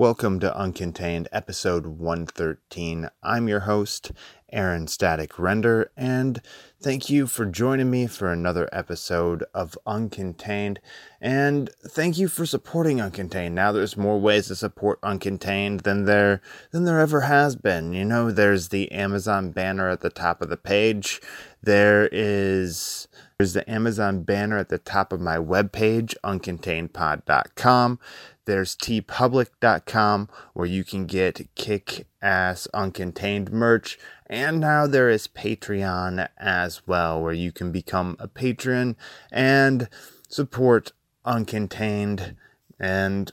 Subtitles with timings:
[0.00, 3.10] Welcome to Uncontained, episode 113.
[3.22, 4.12] I'm your host,
[4.50, 6.40] Aaron Static Render, and
[6.80, 10.78] thank you for joining me for another episode of Uncontained.
[11.20, 13.52] And thank you for supporting Uncontained.
[13.52, 16.40] Now there's more ways to support Uncontained than there
[16.70, 17.92] than there ever has been.
[17.92, 21.20] You know, there's the Amazon banner at the top of the page.
[21.62, 23.06] There is
[23.40, 27.98] there's the Amazon banner at the top of my webpage, uncontainedpod.com.
[28.44, 33.98] There's teepublic.com where you can get kick ass uncontained merch.
[34.26, 38.94] And now there is Patreon as well, where you can become a patron
[39.32, 39.88] and
[40.28, 40.92] support
[41.24, 42.36] uncontained
[42.78, 43.32] and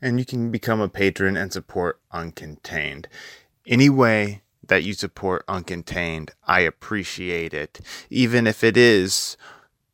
[0.00, 3.06] and you can become a patron and support uncontained.
[3.66, 7.78] Any way that you support uncontained, I appreciate it.
[8.08, 9.36] Even if it is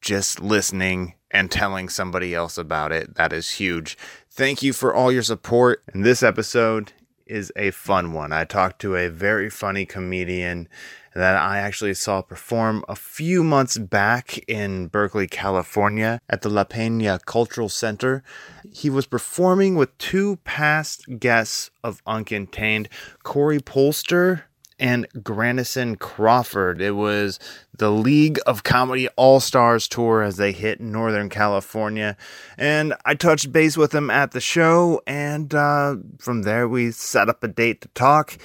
[0.01, 3.99] just listening and telling somebody else about it, that is huge.
[4.31, 5.83] Thank you for all your support.
[5.93, 6.93] And this episode
[7.27, 8.33] is a fun one.
[8.33, 10.69] I talked to a very funny comedian
[11.13, 16.63] that I actually saw perform a few months back in Berkeley, California at the La
[16.63, 18.23] Peña Cultural Center.
[18.71, 22.87] He was performing with two past guests of Uncontained,
[23.25, 24.43] Corey Polster
[24.79, 26.81] and Grandison Crawford.
[26.81, 27.39] It was
[27.77, 32.17] the League of Comedy All Stars tour as they hit Northern California.
[32.57, 37.29] And I touched base with them at the show, and uh, from there we set
[37.29, 38.39] up a date to talk.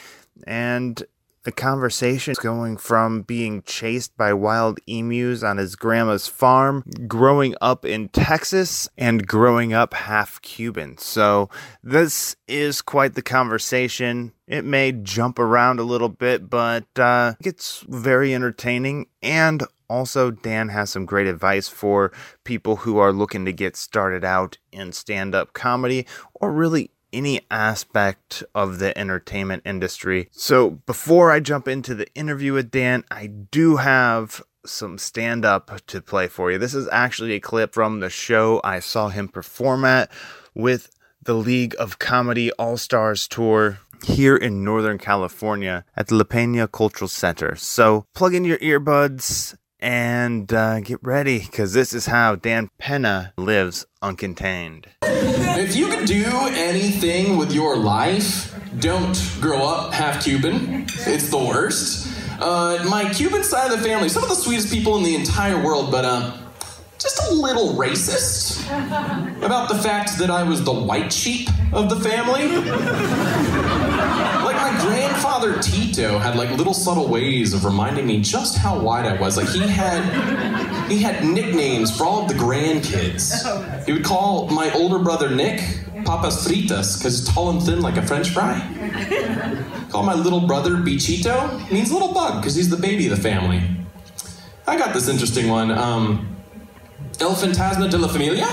[0.46, 1.04] And
[1.44, 7.86] the conversation going from being chased by wild emus on his grandma's farm, growing up
[7.86, 10.98] in Texas, and growing up half Cuban.
[10.98, 11.50] So,
[11.84, 14.32] this is quite the conversation.
[14.48, 19.08] It may jump around a little bit, but uh, it's very entertaining.
[19.22, 22.12] And also, Dan has some great advice for
[22.44, 27.42] people who are looking to get started out in stand up comedy or really any
[27.50, 30.30] aspect of the entertainment industry.
[30.32, 35.86] So, before I jump into the interview with Dan, I do have some stand up
[35.88, 36.58] to play for you.
[36.58, 40.12] This is actually a clip from the show I saw him perform at
[40.54, 40.90] with
[41.22, 46.70] the League of Comedy All Stars Tour here in Northern California at the La Peña
[46.70, 47.56] Cultural Center.
[47.56, 53.34] So, plug in your earbuds and uh, get ready because this is how Dan Pena
[53.38, 54.86] lives uncontained.
[55.04, 60.86] If you could do anything with your life, don't grow up half Cuban.
[61.06, 62.10] It's the worst.
[62.40, 65.62] Uh, my Cuban side of the family, some of the sweetest people in the entire
[65.62, 66.38] world, but uh,
[67.04, 68.66] just a little racist
[69.46, 72.48] about the fact that I was the white sheep of the family.
[72.48, 72.66] like
[74.56, 79.20] my grandfather Tito had like little subtle ways of reminding me just how white I
[79.20, 79.36] was.
[79.36, 83.86] Like he had he had nicknames for all of the grandkids.
[83.86, 85.60] He would call my older brother Nick
[86.06, 88.62] Papas Fritas because he's tall and thin like a French fry.
[89.90, 93.62] Call my little brother Bichito means little bug because he's the baby of the family.
[94.66, 95.70] I got this interesting one.
[95.70, 96.33] Um,
[97.20, 98.46] El Fantasma de la Familia?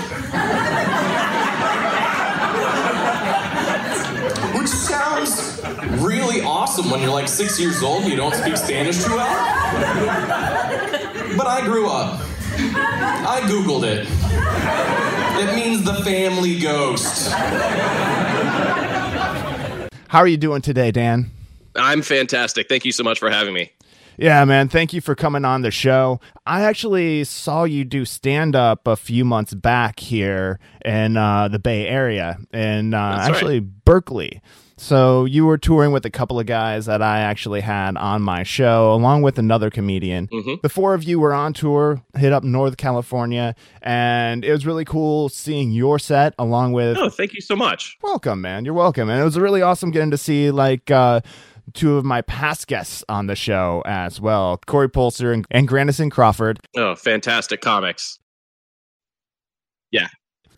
[4.57, 5.61] Which sounds
[6.01, 9.27] really awesome when you're like six years old and you don't speak Spanish too well.
[11.37, 12.19] But I grew up.
[12.57, 14.07] I Googled it.
[15.41, 17.31] It means the family ghost.
[20.07, 21.31] How are you doing today, Dan?
[21.75, 22.67] I'm fantastic.
[22.67, 23.71] Thank you so much for having me.
[24.17, 24.69] Yeah, man.
[24.69, 26.19] Thank you for coming on the show.
[26.45, 31.59] I actually saw you do stand up a few months back here in uh, the
[31.59, 33.85] Bay Area, in uh, actually right.
[33.85, 34.41] Berkeley.
[34.81, 38.41] So you were touring with a couple of guys that I actually had on my
[38.41, 40.27] show, along with another comedian.
[40.27, 40.55] Mm-hmm.
[40.63, 44.83] The four of you were on tour, hit up North California, and it was really
[44.83, 46.97] cool seeing your set along with.
[46.97, 47.99] Oh, thank you so much.
[48.01, 48.65] Welcome, man.
[48.65, 50.89] You're welcome, and it was really awesome getting to see like.
[50.89, 51.21] Uh,
[51.73, 56.09] two of my past guests on the show as well Corey Polster and, and Grandison
[56.09, 56.59] Crawford.
[56.75, 58.19] Oh, fantastic comics.
[59.91, 60.07] Yeah,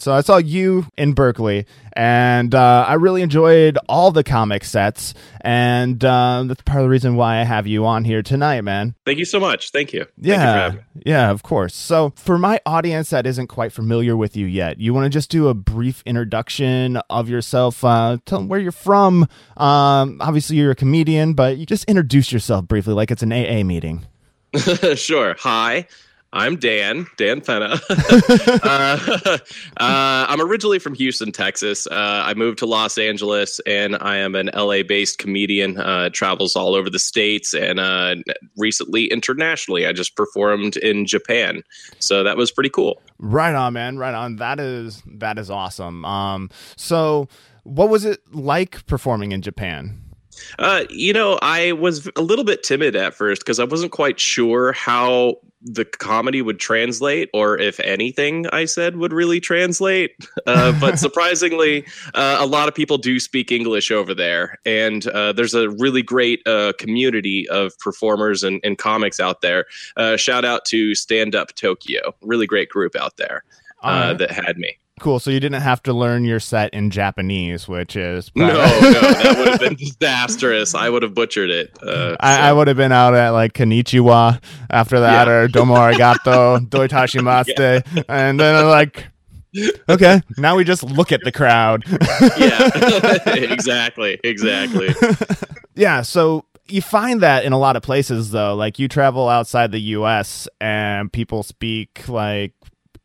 [0.03, 5.13] so I saw you in Berkeley, and uh, I really enjoyed all the comic sets,
[5.39, 8.95] and uh, that's part of the reason why I have you on here tonight, man.
[9.05, 9.71] Thank you so much.
[9.71, 10.05] Thank you.
[10.19, 11.73] Yeah, Thank you yeah, of course.
[11.73, 15.29] So for my audience that isn't quite familiar with you yet, you want to just
[15.29, 17.81] do a brief introduction of yourself.
[17.83, 19.23] Uh, tell them where you're from.
[19.55, 23.63] Um, obviously, you're a comedian, but you just introduce yourself briefly, like it's an AA
[23.63, 24.05] meeting.
[24.95, 25.35] sure.
[25.39, 25.87] Hi,
[26.33, 27.79] I'm Dan, Dan Pena.
[27.89, 28.97] uh,
[29.27, 29.37] uh,
[29.77, 31.85] I'm originally from Houston, Texas.
[31.85, 35.79] Uh, I moved to Los Angeles, and I am an LA-based comedian.
[35.79, 38.15] Uh, travels all over the states, and uh,
[38.57, 39.85] recently internationally.
[39.85, 41.61] I just performed in Japan,
[41.99, 42.99] so that was pretty cool.
[43.19, 43.99] Right on, man.
[43.99, 44.37] Right on.
[44.37, 46.03] That is that is awesome.
[46.03, 47.27] Um, so
[47.61, 49.99] what was it like performing in Japan?
[50.57, 54.19] Uh, you know, I was a little bit timid at first because I wasn't quite
[54.19, 60.11] sure how the comedy would translate or if anything I said would really translate.
[60.45, 64.59] Uh, but surprisingly, uh, a lot of people do speak English over there.
[64.65, 69.65] And uh, there's a really great uh, community of performers and, and comics out there.
[69.97, 73.43] Uh, shout out to Stand Up Tokyo, really great group out there
[73.83, 74.77] uh, that had me.
[75.03, 75.19] Cool.
[75.19, 79.35] So you didn't have to learn your set in Japanese, which is No, no, that
[79.37, 80.73] would have been disastrous.
[80.73, 81.77] I would have butchered it.
[81.83, 85.33] Uh, I, so- I would have been out at like Konnichiwa after that, Yeah.
[85.33, 89.07] or Domo arigato, doitashimasu, and then I'm like,
[89.89, 91.83] okay, now we just look at the crowd.
[92.37, 92.69] yeah,
[93.51, 94.87] exactly, exactly.
[95.75, 96.01] yeah.
[96.01, 98.55] So you find that in a lot of places, though.
[98.55, 100.47] Like you travel outside the U.S.
[100.61, 102.53] and people speak like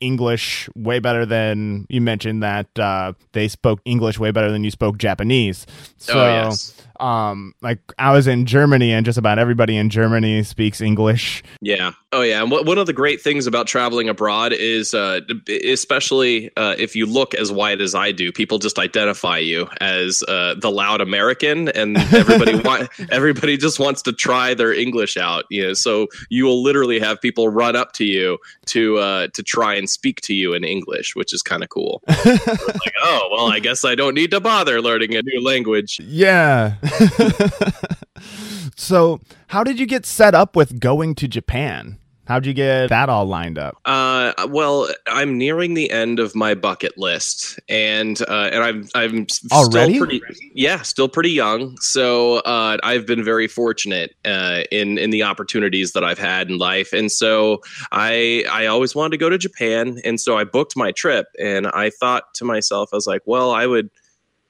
[0.00, 4.70] English way better than you mentioned that uh, they spoke English way better than you
[4.70, 5.66] spoke Japanese.
[5.96, 10.42] So, oh yes, um, like I was in Germany and just about everybody in Germany
[10.42, 11.42] speaks English.
[11.60, 12.42] yeah, oh yeah.
[12.42, 15.20] And one of the great things about traveling abroad is, uh,
[15.64, 20.22] especially uh, if you look as white as I do, people just identify you as
[20.28, 25.44] uh, the loud American, and everybody want everybody just wants to try their English out.
[25.50, 29.42] You know, so you will literally have people run up to you to uh, to
[29.42, 32.02] try and speak to you in English, which is kind of cool.
[32.08, 36.00] like, oh well, I guess I don't need to bother learning a new language.
[36.00, 36.74] Yeah.
[38.76, 41.98] so, how did you get set up with going to Japan?
[42.28, 43.78] How'd you get that all lined up?
[43.86, 49.26] Uh, well, I'm nearing the end of my bucket list, and uh, and I'm I'm
[49.50, 49.94] Already?
[49.94, 50.22] still pretty
[50.54, 51.78] yeah, still pretty young.
[51.78, 56.58] So uh, I've been very fortunate uh, in in the opportunities that I've had in
[56.58, 57.62] life, and so
[57.92, 61.66] I I always wanted to go to Japan, and so I booked my trip, and
[61.68, 63.88] I thought to myself, I was like, well, I would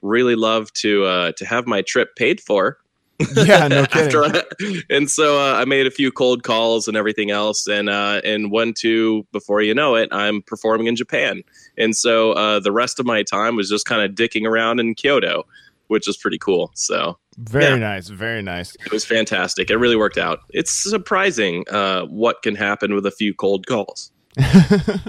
[0.02, 2.78] really love to uh, to have my trip paid for.
[3.34, 4.20] Yeah, no kidding.
[4.24, 8.20] I- and so uh, I made a few cold calls and everything else, and uh,
[8.24, 11.42] and one two before you know it, I'm performing in Japan,
[11.76, 14.94] and so uh, the rest of my time was just kind of dicking around in
[14.94, 15.42] Kyoto,
[15.88, 16.70] which is pretty cool.
[16.74, 17.74] So Very Yeah.
[17.76, 18.76] nice, very nice.
[18.86, 19.68] it was fantastic.
[19.68, 20.38] It really worked out.
[20.50, 24.12] It's surprising uh, what can happen with a few cold calls.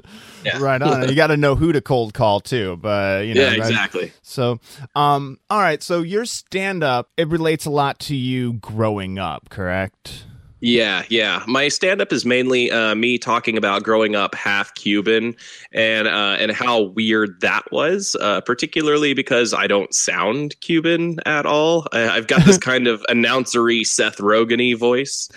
[0.46, 0.58] Yeah.
[0.62, 1.10] Right on.
[1.10, 3.42] you got to know who to cold call too, but you know.
[3.42, 4.14] yeah, that- exactly.
[4.22, 4.60] So,
[4.96, 5.84] um, all right.
[5.84, 10.24] So your stand up it relates a lot to you growing up, correct?
[10.62, 11.44] Yeah, yeah.
[11.48, 15.36] My stand up is mainly uh, me talking about growing up half Cuban
[15.74, 21.46] and uh, and how weird that was, uh, particularly because I don't sound Cuban at
[21.46, 21.86] all.
[21.94, 25.30] I, I've got this kind of announcery Seth Rogen voice.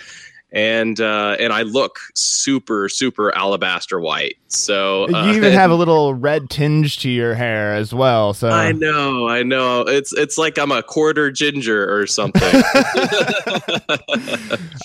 [0.53, 4.37] And uh, and I look super super alabaster white.
[4.55, 8.33] So uh, you even have a little red tinge to your hair as well.
[8.33, 9.81] So I know, I know.
[9.81, 12.41] It's it's like I'm a quarter ginger or something.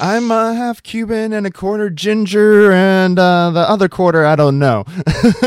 [0.01, 4.59] I'm a half Cuban and a quarter ginger, and uh, the other quarter I don't
[4.59, 4.85] know.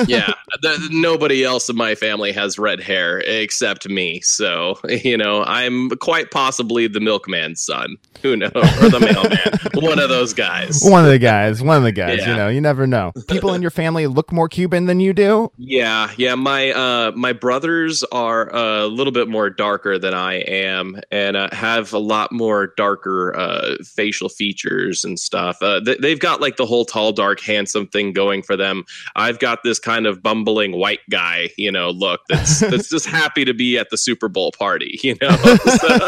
[0.07, 4.21] yeah, the, nobody else in my family has red hair except me.
[4.21, 7.97] So you know, I'm quite possibly the milkman's son.
[8.21, 8.51] Who knows?
[8.53, 9.83] Or the mailman.
[9.83, 10.79] One of those guys.
[10.83, 12.19] one of the guys, one of the guys.
[12.19, 13.11] You know, you never know.
[13.27, 15.51] People in your family look more Cuban than you do.
[15.57, 16.35] Yeah, yeah.
[16.35, 21.49] My uh, my brothers are a little bit more darker than I am, and uh,
[21.51, 25.57] have a lot more darker uh, facial features and stuff.
[25.61, 28.83] Uh, th- they've got like the whole tall, dark, handsome thing going for them.
[29.15, 33.45] I've got this kind of bumbling white guy, you know, look that's that's just happy
[33.45, 35.29] to be at the Super Bowl party, you know.
[35.67, 35.99] so,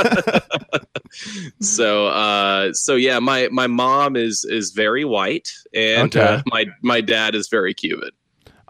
[1.59, 6.35] so, uh, so yeah, my my mom is is very white, and Okay.
[6.35, 8.09] uh, my my dad is very Cuban.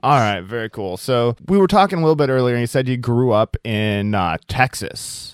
[0.01, 0.97] All right, very cool.
[0.97, 4.13] So we were talking a little bit earlier, and you said you grew up in
[4.15, 5.32] uh, Texas.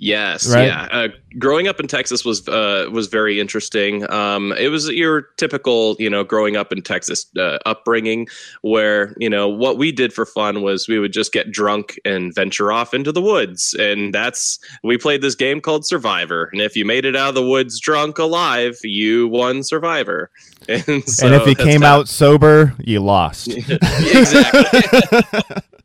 [0.00, 0.66] Yes, Right?
[0.68, 0.86] yeah.
[0.92, 1.08] Uh,
[1.40, 4.08] growing up in Texas was uh, was very interesting.
[4.12, 8.28] Um, it was your typical, you know, growing up in Texas uh, upbringing,
[8.62, 12.32] where you know what we did for fun was we would just get drunk and
[12.32, 16.48] venture off into the woods, and that's we played this game called Survivor.
[16.52, 20.30] And if you made it out of the woods drunk alive, you won Survivor.
[20.68, 23.48] And, so and if you came how- out sober, you lost.
[23.56, 24.80] exactly.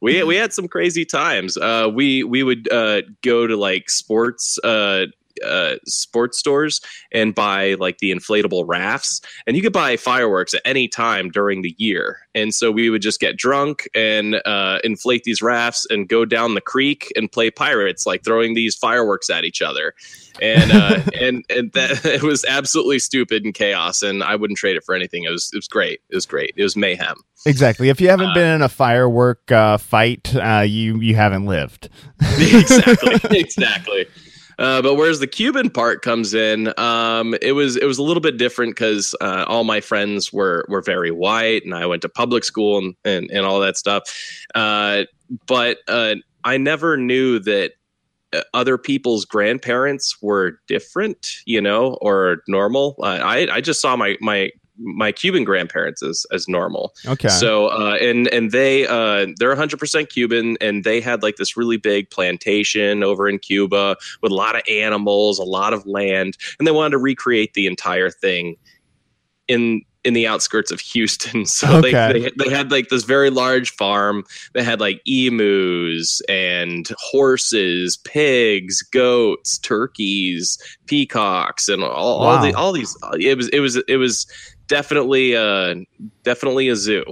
[0.00, 1.56] we we had some crazy times.
[1.56, 5.06] Uh, we we would uh, go to like sports uh,
[5.44, 6.80] uh, sports stores
[7.12, 11.62] and buy like the inflatable rafts, and you could buy fireworks at any time during
[11.62, 12.18] the year.
[12.34, 16.54] And so we would just get drunk and uh, inflate these rafts and go down
[16.54, 19.94] the creek and play pirates, like throwing these fireworks at each other.
[20.40, 24.76] And uh, and and that it was absolutely stupid and chaos, and I wouldn't trade
[24.76, 25.24] it for anything.
[25.24, 26.00] It was it was great.
[26.08, 26.54] It was great.
[26.56, 27.16] It was mayhem.
[27.46, 27.88] Exactly.
[27.88, 31.88] If you haven't uh, been in a firework uh, fight, uh, you you haven't lived.
[32.38, 33.38] exactly.
[33.38, 34.06] exactly.
[34.60, 38.20] Uh, but whereas the Cuban part comes in, um, it was it was a little
[38.20, 42.08] bit different because uh, all my friends were were very white, and I went to
[42.08, 44.02] public school and and, and all that stuff.
[44.54, 45.04] Uh,
[45.46, 47.72] but I never knew that
[48.54, 52.96] other people's grandparents were different, you know, or normal.
[53.02, 54.50] I I just saw my my
[54.80, 56.94] my Cuban grandparents as as normal.
[57.06, 57.28] Okay.
[57.28, 61.56] So uh, and and they uh, they're 100 percent Cuban, and they had like this
[61.56, 66.36] really big plantation over in Cuba with a lot of animals, a lot of land,
[66.58, 68.56] and they wanted to recreate the entire thing
[69.48, 71.44] in in the outskirts of Houston.
[71.50, 72.12] So okay.
[72.12, 74.24] they, they, they had like this very large farm.
[74.54, 82.26] They had like emus and horses, pigs, goats, turkeys, peacocks, and all, wow.
[82.26, 82.96] all the all these.
[83.18, 84.26] It was it was it was
[84.70, 85.74] definitely uh
[86.22, 87.04] definitely a zoo.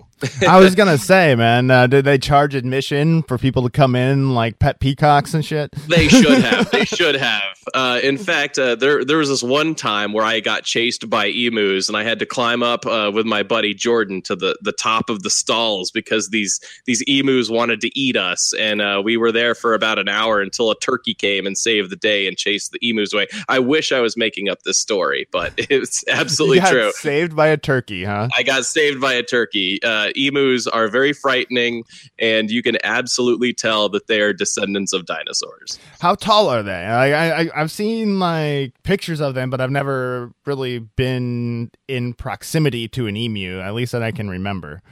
[0.47, 4.33] I was gonna say man uh, did they charge admission for people to come in
[4.33, 5.73] like pet peacocks and shit?
[5.89, 6.71] They should have.
[6.79, 7.43] They should have.
[7.75, 11.27] Uh in fact uh, there there was this one time where i got chased by
[11.27, 14.73] emus and i had to climb up uh, with my buddy jordan to the the
[14.73, 18.55] top of the stalls because these these emus wanted to eat us.
[18.59, 21.91] And uh, we were there for about an hour until a turkey came and saved
[21.91, 23.27] the day and chased the emus away.
[23.49, 26.93] I wish i was making up this story but it's absolutely true.
[26.93, 28.29] saved by a turkey, huh?
[28.37, 29.83] I got saved by a turkey.
[29.83, 31.85] Uh, emus are very frightening,
[32.19, 35.79] and you can absolutely tell that they are descendants of dinosaurs.
[36.01, 36.73] How tall are they?
[36.73, 42.89] I, I I've seen like pictures of them, but I've never really been in proximity
[42.89, 44.83] to an emu, at least that I can remember.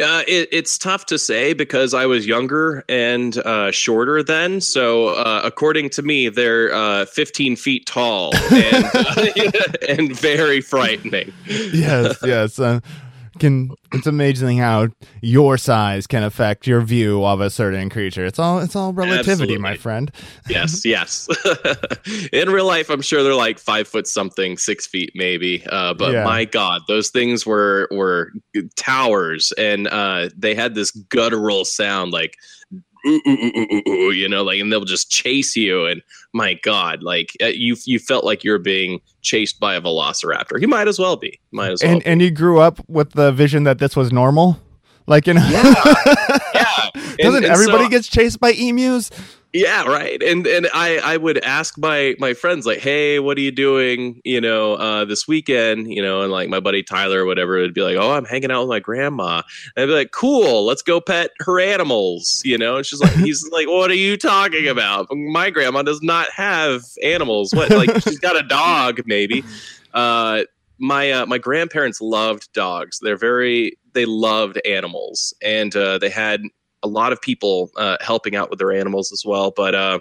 [0.00, 4.60] Uh, it, it's tough to say because I was younger and uh, shorter then.
[4.60, 8.84] So, uh, according to me, they're uh, 15 feet tall and,
[9.88, 11.32] and very frightening.
[11.46, 12.58] Yes, yes.
[13.38, 14.88] Can it's amazing how
[15.20, 18.24] your size can affect your view of a certain creature.
[18.24, 19.58] It's all it's all relativity, Absolutely.
[19.58, 20.10] my friend.
[20.48, 21.28] Yes, yes.
[22.32, 25.64] In real life, I'm sure they're like five foot something, six feet maybe.
[25.66, 26.24] Uh, but yeah.
[26.24, 28.32] my God, those things were were
[28.76, 32.36] towers, and uh, they had this guttural sound like
[33.06, 35.86] ooh, ooh, ooh, you know, like, and they'll just chase you.
[35.86, 36.02] And
[36.36, 40.60] my God, like uh, you, you felt like you're being chased by a velociraptor.
[40.60, 41.40] You might as well be.
[41.50, 41.92] Might as well.
[41.92, 44.60] And, and you grew up with the vision that this was normal.
[45.08, 45.72] Like you know, yeah,
[46.54, 46.90] yeah.
[46.94, 49.10] Doesn't and, and everybody so, gets chased by emus?
[49.56, 50.22] Yeah, right.
[50.22, 54.20] And and I I would ask my my friends like, "Hey, what are you doing,
[54.22, 57.72] you know, uh this weekend?" You know, and like my buddy Tyler or whatever would
[57.72, 59.40] be like, "Oh, I'm hanging out with my grandma."
[59.74, 63.14] And I'd be like, "Cool, let's go pet her animals." You know, and she's like
[63.14, 65.06] he's like, "What are you talking about?
[65.10, 67.54] My grandma does not have animals.
[67.54, 67.70] What?
[67.70, 69.42] Like she's got a dog maybe."
[69.94, 70.42] Uh
[70.78, 72.98] my uh, my grandparents loved dogs.
[73.00, 76.42] They're very they loved animals, and uh, they had
[76.82, 79.50] a lot of people uh, helping out with their animals as well.
[79.50, 80.00] But uh,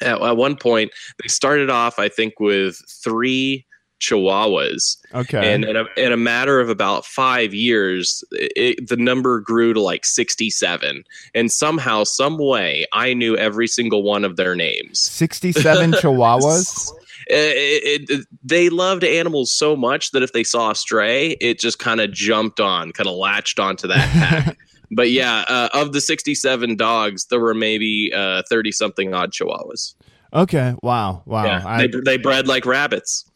[0.00, 0.92] at, at, one point,
[1.22, 3.66] they started off, I think, with three
[4.00, 4.96] chihuahuas.
[5.14, 5.52] Okay.
[5.52, 9.80] And in a, in a matter of about five years, it, the number grew to
[9.80, 11.04] like 67.
[11.34, 15.00] And somehow, some way, I knew every single one of their names.
[15.00, 16.92] 67 chihuahuas?
[17.30, 21.78] It, it, they loved animals so much that if they saw a stray, it just
[21.78, 24.56] kind of jumped on, kind of latched onto that pack.
[24.90, 29.94] but yeah, uh, of the 67 dogs, there were maybe 30 uh, something odd chihuahuas.
[30.32, 30.74] Okay.
[30.82, 31.22] Wow.
[31.24, 31.44] Wow.
[31.44, 33.27] Yeah, I, they, they bred like rabbits.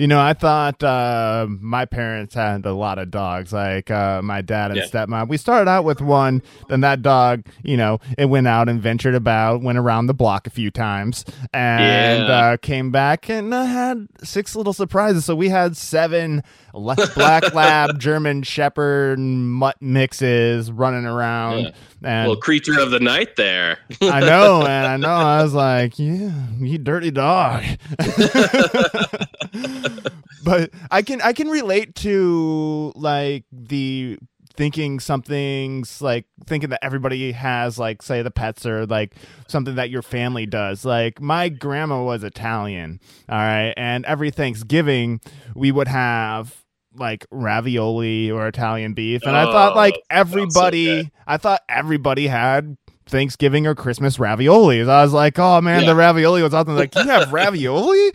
[0.00, 4.40] You know, I thought uh, my parents had a lot of dogs, like uh, my
[4.40, 4.86] dad and yeah.
[4.86, 5.28] stepmom.
[5.28, 6.40] We started out with one,
[6.70, 10.46] then that dog, you know, it went out and ventured about, went around the block
[10.46, 12.34] a few times, and yeah.
[12.34, 15.26] uh, came back and uh, had six little surprises.
[15.26, 17.16] So we had seven black
[17.54, 21.64] lab, German Shepherd, mutt mixes running around.
[21.64, 21.70] Yeah.
[22.02, 23.80] And well, creature of the night there.
[24.00, 25.08] I know, and I know.
[25.08, 27.62] I was like, yeah, you dirty dog.
[30.44, 34.18] but I can I can relate to like the
[34.54, 39.14] thinking something's like thinking that everybody has like say the pets or like
[39.48, 40.84] something that your family does.
[40.84, 43.72] Like my grandma was italian all right?
[43.76, 45.20] And every thanksgiving
[45.54, 49.22] we would have like ravioli or italian beef.
[49.22, 52.76] And oh, i thought like everybody so i thought everybody had
[53.06, 54.88] Thanksgiving or Christmas raviolis.
[54.88, 55.88] I was like, oh man, Yeah.
[55.88, 56.76] the ravioli was awesome.
[56.76, 58.12] Like, you have ravioli?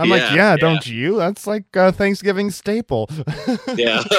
[0.00, 1.16] I'm like, yeah, don't you?
[1.16, 3.08] That's like a Thanksgiving staple.
[3.76, 4.02] yeah.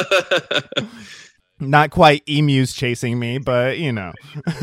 [1.63, 4.13] Not quite emus chasing me, but you know.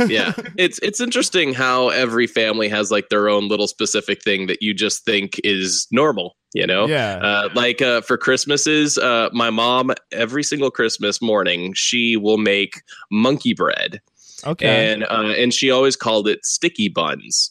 [0.09, 4.63] yeah it's it's interesting how every family has like their own little specific thing that
[4.63, 7.19] you just think is normal you know Yeah.
[7.23, 12.83] uh, like uh, for christmases uh, my mom every single christmas morning she will make
[13.13, 14.01] monkey bread
[14.47, 14.93] Okay.
[14.93, 17.51] and uh, and she always called it sticky buns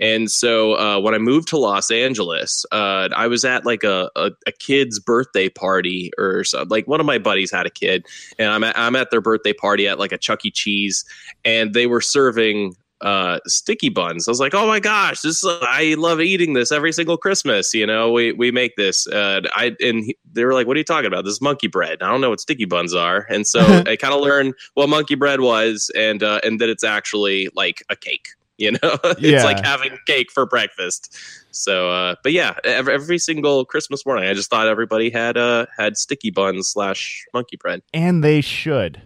[0.00, 4.10] and so uh, when I moved to Los Angeles, uh, I was at like a,
[4.16, 6.64] a, a kid's birthday party or so.
[6.66, 8.06] Like one of my buddies had a kid,
[8.38, 10.50] and I'm at, I'm at their birthday party at like a Chuck E.
[10.50, 11.04] Cheese,
[11.44, 14.28] and they were serving uh, sticky buns.
[14.28, 17.72] I was like, oh my gosh, this is, I love eating this every single Christmas.
[17.74, 19.06] You know, we we make this.
[19.06, 21.24] Uh, I and he, they were like, what are you talking about?
[21.24, 22.02] This is monkey bread.
[22.02, 25.14] I don't know what sticky buns are, and so I kind of learned what monkey
[25.14, 28.28] bread was, and uh, and that it's actually like a cake.
[28.60, 29.42] You know, it's Yeah.
[29.44, 31.16] like having cake for breakfast.
[31.50, 35.64] So, uh, but yeah, every, every single Christmas morning, I just thought everybody had uh
[35.78, 37.80] had sticky buns slash monkey bread.
[37.94, 39.00] and they should.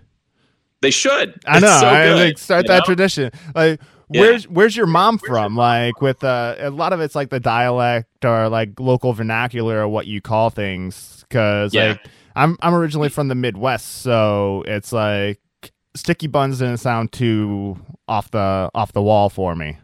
[0.85, 1.41] They should.
[1.47, 1.67] I know.
[1.81, 2.85] So I like start you that know?
[2.85, 3.31] tradition.
[3.55, 4.21] Like Yeah.
[4.21, 5.57] where's where's your mom from?
[5.57, 9.89] Like with uh, a lot of it's like the dialect or like local vernacular or
[9.89, 11.25] what you call things.
[11.29, 11.89] Because Yeah.
[11.89, 12.01] like
[12.37, 15.41] I'm I'm originally from the Midwest, so it's like
[15.97, 19.79] sticky buns didn't sound too off the off the wall for me.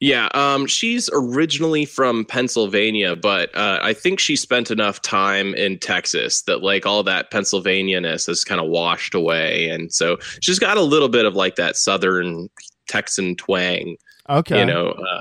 [0.00, 5.78] Yeah, um, she's originally from Pennsylvania, but uh, I think she spent enough time in
[5.78, 10.78] Texas that like all that Pennsylvanianess has kind of washed away, and so she's got
[10.78, 12.48] a little bit of like that Southern
[12.88, 13.96] Texan twang,
[14.30, 14.60] Okay.
[14.60, 14.88] you know.
[14.88, 15.20] Uh,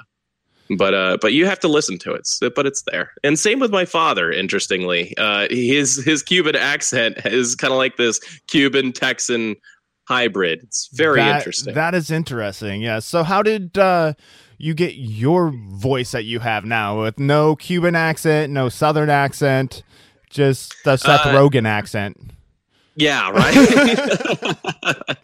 [0.77, 3.11] but uh, but you have to listen to it, but it's there.
[3.23, 4.31] And same with my father.
[4.31, 9.55] Interestingly, uh, his his Cuban accent is kind of like this Cuban Texan
[10.07, 10.61] hybrid.
[10.63, 11.73] It's very That- interesting.
[11.73, 12.81] That is interesting.
[12.81, 12.99] Yeah.
[12.99, 14.13] So how did uh
[14.59, 19.83] you get your voice that you have now with no Cuban accent, no Southern accent,
[20.29, 22.17] just the Seth Uh, Rogen accent?
[22.95, 23.55] Yeah, right.
[25.09, 25.15] uh,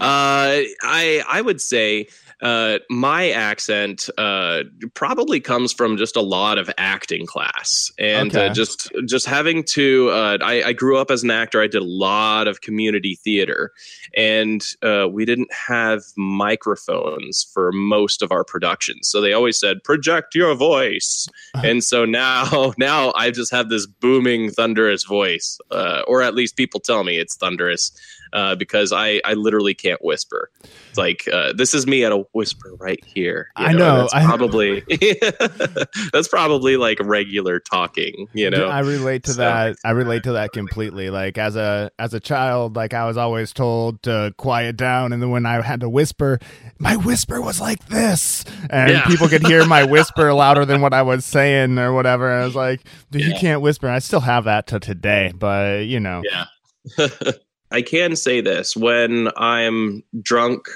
[0.00, 2.08] I I would say
[2.42, 4.64] uh, my accent uh,
[4.94, 8.48] probably comes from just a lot of acting class and Okay.
[8.48, 10.10] uh, just just having to.
[10.10, 11.62] Uh, I, I grew up as an actor.
[11.62, 13.70] I did a lot of community theater,
[14.16, 19.08] and uh, we didn't have microphones for most of our productions.
[19.08, 23.86] So they always said, "Project your voice." and so now now I just have this
[23.86, 27.92] booming, thunderous voice, uh, or at least people tell me it's thunderous
[28.32, 30.50] uh, because I I literally can't whisper.
[30.88, 33.48] It's like uh, this is me at a whisper right here.
[33.58, 34.82] you I know, That's I- probably
[36.12, 38.28] that's probably like regular talking.
[38.32, 38.66] You know.
[38.68, 39.76] I relate to So- that.
[39.84, 41.10] I relate to that completely.
[41.10, 45.22] Like as a as a child, like I was always told to quiet down, and
[45.22, 46.38] then when I had to whisper,
[46.78, 49.06] my whisper was like this, and Yeah.
[49.06, 52.30] people could hear my whisper louder than what I was saying or whatever.
[52.32, 55.84] And I was like, "Dude, you can't whisper." I still have that to today, but
[55.86, 56.44] you know, Yeah.
[57.70, 60.68] I can say this when I'm drunk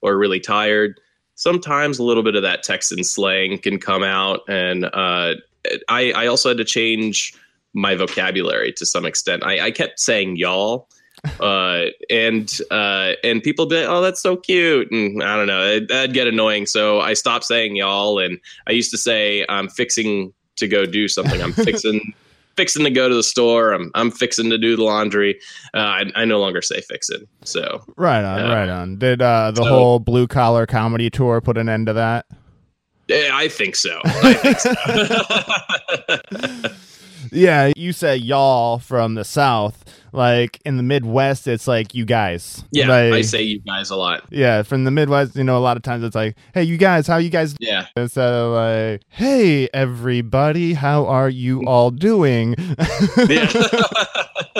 [0.00, 1.00] or really tired,
[1.34, 4.40] sometimes a little bit of that Texan slang can come out.
[4.48, 5.34] And uh,
[5.88, 7.34] I, I also had to change
[7.74, 9.44] my vocabulary to some extent.
[9.44, 10.88] I, I kept saying y'all.
[11.40, 15.64] Uh, and uh, and people be like, oh, that's so cute, and I don't know,
[15.64, 16.66] it, that'd get annoying.
[16.66, 21.08] So I stopped saying y'all, and I used to say I'm fixing to go do
[21.08, 21.42] something.
[21.42, 22.14] I'm fixing
[22.58, 23.72] fixing to go to the store.
[23.72, 25.38] I'm I'm fixing to do the laundry.
[25.72, 27.26] Uh, I, I no longer say fixing.
[27.44, 28.52] So right on, Yeah.
[28.54, 28.98] right on.
[28.98, 32.26] Did uh, the So- whole blue collar comedy tour put an end to that?
[33.10, 34.00] I think so.
[34.04, 34.74] I think so.
[37.30, 39.84] Yeah, you say y'all from the south.
[40.12, 42.64] Like in the Midwest, it's like you guys.
[42.70, 44.24] yeah, Like- I say you guys a lot.
[44.30, 47.06] Yeah, from the Midwest, you know, a lot of times it's like, "Hey, you guys,
[47.06, 52.54] how you guys?" Yeah, Instead of like, "Hey, everybody, how are you all doing?"
[53.28, 53.52] yeah.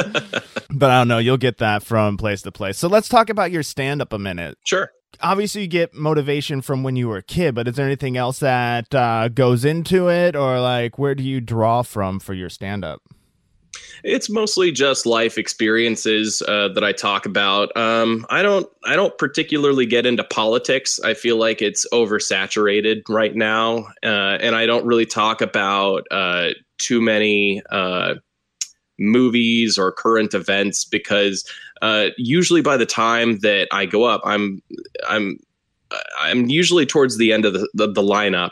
[0.70, 2.78] but I don't know, you'll get that from place to place.
[2.78, 4.58] So let's talk about your stand-up a minute.
[4.64, 4.90] sure.
[5.20, 8.38] Obviously, you get motivation from when you were a kid, but is there anything else
[8.38, 13.02] that uh, goes into it, or like, where do you draw from for your stand-up?
[14.04, 17.76] It's mostly just life experiences uh, that I talk about.
[17.76, 21.00] Um, I don't I don't particularly get into politics.
[21.00, 26.50] I feel like it's oversaturated right now, uh, and I don't really talk about uh,
[26.78, 28.14] too many uh,
[28.98, 31.48] movies or current events because
[31.82, 34.62] uh, usually by the time that I go up, I'm
[35.08, 35.38] I'm
[36.20, 38.50] I'm usually towards the end of the, the, the lineup.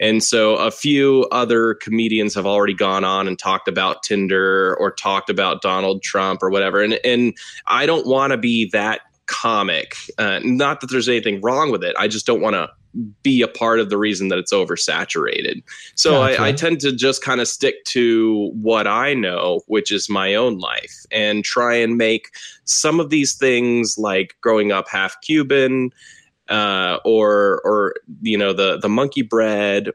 [0.00, 4.90] And so a few other comedians have already gone on and talked about Tinder or
[4.90, 6.82] talked about Donald Trump or whatever.
[6.82, 9.94] And and I don't want to be that comic.
[10.16, 11.94] Uh, not that there's anything wrong with it.
[11.98, 12.70] I just don't want to
[13.22, 15.62] be a part of the reason that it's oversaturated.
[15.94, 16.42] So Gotcha.
[16.42, 20.34] I, I tend to just kind of stick to what I know, which is my
[20.34, 22.30] own life, and try and make
[22.64, 25.90] some of these things like growing up half Cuban,
[26.48, 29.90] uh, or or you know the the monkey bread.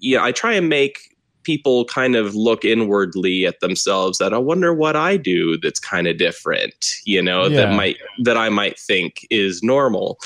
[0.00, 4.74] Yeah, I try and make people kind of look inwardly at themselves that I wonder
[4.74, 7.66] what I do that's kind of different, you know, Yeah.
[7.66, 10.18] that might that I might think is normal.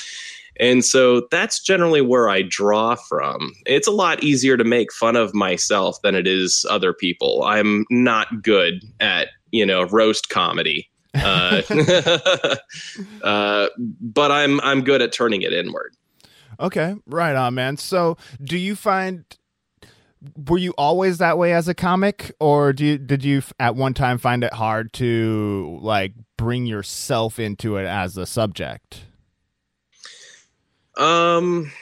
[0.59, 3.53] And so that's generally where I draw from.
[3.65, 7.43] It's a lot easier to make fun of myself than it is other people.
[7.45, 10.90] I'm not good at, you know, roast comedy.
[11.15, 11.63] Uh,
[13.23, 15.95] uh, but I'm I'm good at turning it inward.
[16.59, 17.77] Okay, right on, man.
[17.77, 19.25] So, do you find
[20.37, 23.95] were you always that way as a comic, or do you, did you at one
[23.95, 29.05] time find it hard to like bring yourself into it as a subject?
[30.97, 31.73] Um,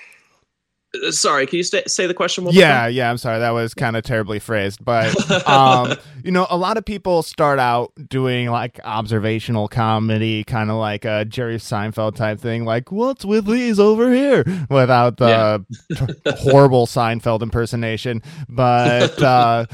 [1.10, 2.92] sorry, can you sta say the question one more Yeah, time?
[2.92, 3.10] yeah.
[3.10, 5.14] I'm sorry, that was kind of terribly phrased, but
[5.48, 10.76] um, you know, a lot of people start out doing like observational comedy, kind of
[10.76, 16.06] like a Jerry Seinfeld type thing, like "What's with these over here?" without the t-
[16.38, 19.66] horrible Seinfeld impersonation, but uh,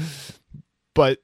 [0.93, 1.19] but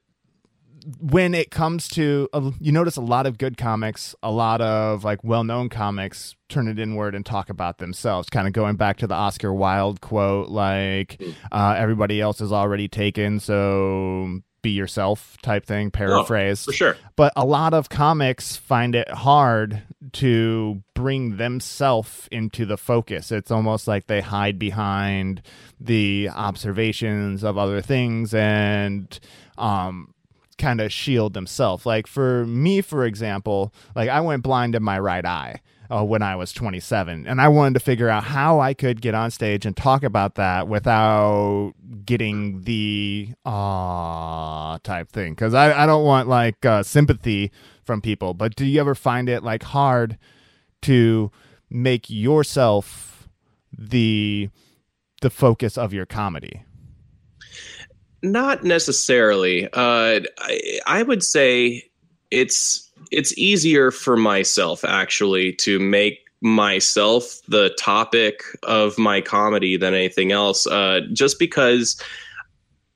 [1.00, 5.04] when it comes to uh, you notice a lot of good comics a lot of
[5.04, 9.08] like well-known comics turn it inward and talk about themselves kind of going back to
[9.08, 15.66] the oscar wilde quote like uh, everybody else is already taken so be yourself type
[15.66, 16.98] thing paraphrase For sure.
[17.16, 19.82] but a lot of comics find it hard
[20.14, 23.32] to bring themselves into the focus.
[23.32, 25.42] It's almost like they hide behind
[25.80, 29.20] the observations of other things and
[29.58, 30.11] um
[30.62, 31.86] kind of shield themselves.
[31.86, 35.62] Like for me, for example, like I went blind in my right eye.
[35.94, 39.14] Uh, when I was 27, and I wanted to figure out how I could get
[39.14, 41.74] on stage and talk about that without
[42.06, 47.52] getting the ah type thing, because I, I don't want like uh, sympathy
[47.84, 48.34] from people.
[48.34, 50.18] But do you ever find it like hard
[50.84, 51.30] to
[51.70, 53.28] make yourself
[53.78, 54.48] the
[55.22, 56.64] the focus of your comedy?
[58.24, 59.66] Not necessarily.
[59.74, 61.84] Uh, I, I would say
[62.30, 69.94] it's it's easier for myself actually to make myself the topic of my comedy than
[69.94, 70.66] anything else.
[70.68, 72.02] Uh, just because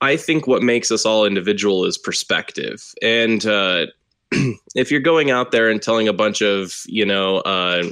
[0.02, 3.88] I think what makes us all individual is perspective, and uh,
[4.76, 7.38] if you're going out there and telling a bunch of you know.
[7.40, 7.84] Uh,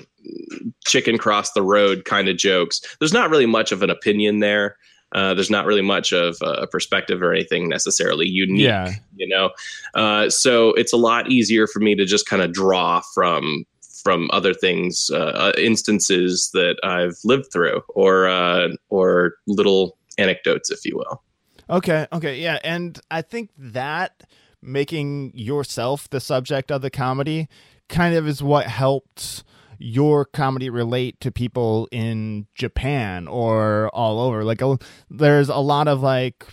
[0.86, 4.78] chicken cross the road kind of jokes there's not really much of an opinion there
[5.14, 8.94] uh, there's not really much of a perspective or anything necessarily unique, Yeah.
[9.16, 9.52] you know.
[9.94, 13.66] Uh, so it's a lot easier for me to just kind of draw from
[14.04, 20.70] from other things, uh, uh, instances that I've lived through, or uh, or little anecdotes,
[20.70, 21.24] if you will.
[21.70, 24.24] Okay, okay, yeah, and I think that
[24.62, 27.48] making yourself the subject of the comedy
[27.88, 29.44] kind of is what helped
[29.86, 34.44] your comedy relate to people in Japan or all over.
[34.46, 34.78] Like, a,
[35.10, 36.46] there's a lot of like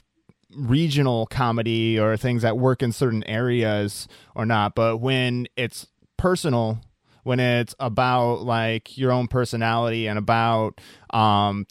[0.57, 6.81] regional comedy or things that work in certain areas or not, but when it's personal,
[7.23, 10.81] when it's about like your own personality and about
[11.12, 11.66] um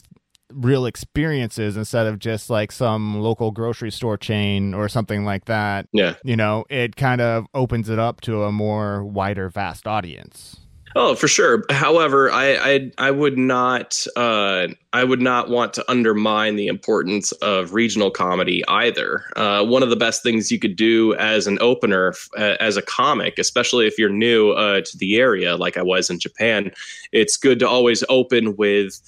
[0.53, 5.87] real experiences instead of just like some local grocery store chain or something like that
[5.91, 6.15] Yeah.
[6.23, 10.59] you know it kind of opens it up to a more wider vast audience
[10.95, 11.63] Oh, for sure.
[11.69, 17.31] However, I I, I would not uh, I would not want to undermine the importance
[17.33, 19.23] of regional comedy either.
[19.35, 22.81] Uh, one of the best things you could do as an opener, uh, as a
[22.81, 26.71] comic, especially if you're new uh, to the area, like I was in Japan,
[27.11, 28.99] it's good to always open with.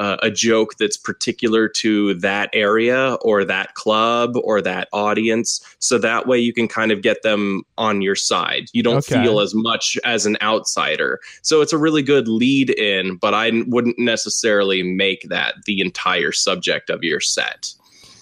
[0.00, 5.60] Uh, a joke that's particular to that area or that club or that audience.
[5.78, 8.70] So that way you can kind of get them on your side.
[8.72, 9.22] You don't Okay.
[9.22, 11.20] feel as much as an outsider.
[11.42, 16.32] So it's a really good lead in, but I wouldn't necessarily make that the entire
[16.32, 17.70] subject of your set.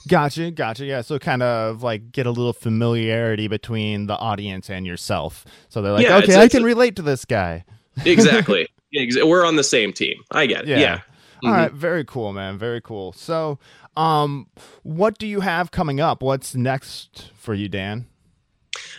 [0.08, 4.86] gotcha gotcha yeah so kind of like get a little familiarity between the audience and
[4.86, 7.64] yourself so they're like Yeah, okay it's- i it's can relate to this guy
[8.04, 8.66] Exactly.
[9.22, 10.16] We're on the same team.
[10.30, 10.68] I get it.
[10.68, 10.78] Yeah.
[10.78, 11.00] Yeah.
[11.44, 12.58] All right, very cool, man.
[12.58, 13.12] Very cool.
[13.12, 13.58] So,
[13.96, 14.48] um,
[14.82, 16.22] what do you have coming up?
[16.22, 18.06] What's next for you, Dan?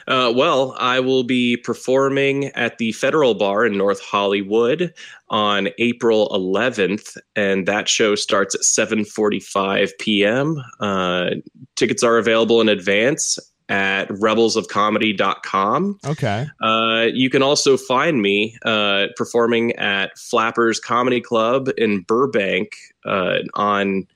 [0.08, 4.94] Uh, well, I will be performing at the Federal Bar in North Hollywood
[5.30, 10.62] on April 11th, and that show starts at 7:45 p.m.
[10.80, 11.30] Uh,
[11.76, 13.38] tickets are available in advance
[13.70, 16.00] at rebelsofcomedy.com.
[16.06, 16.48] Okay.
[16.62, 23.38] Uh, you can also find me uh, performing at Flappers Comedy Club in Burbank uh,
[23.54, 24.08] on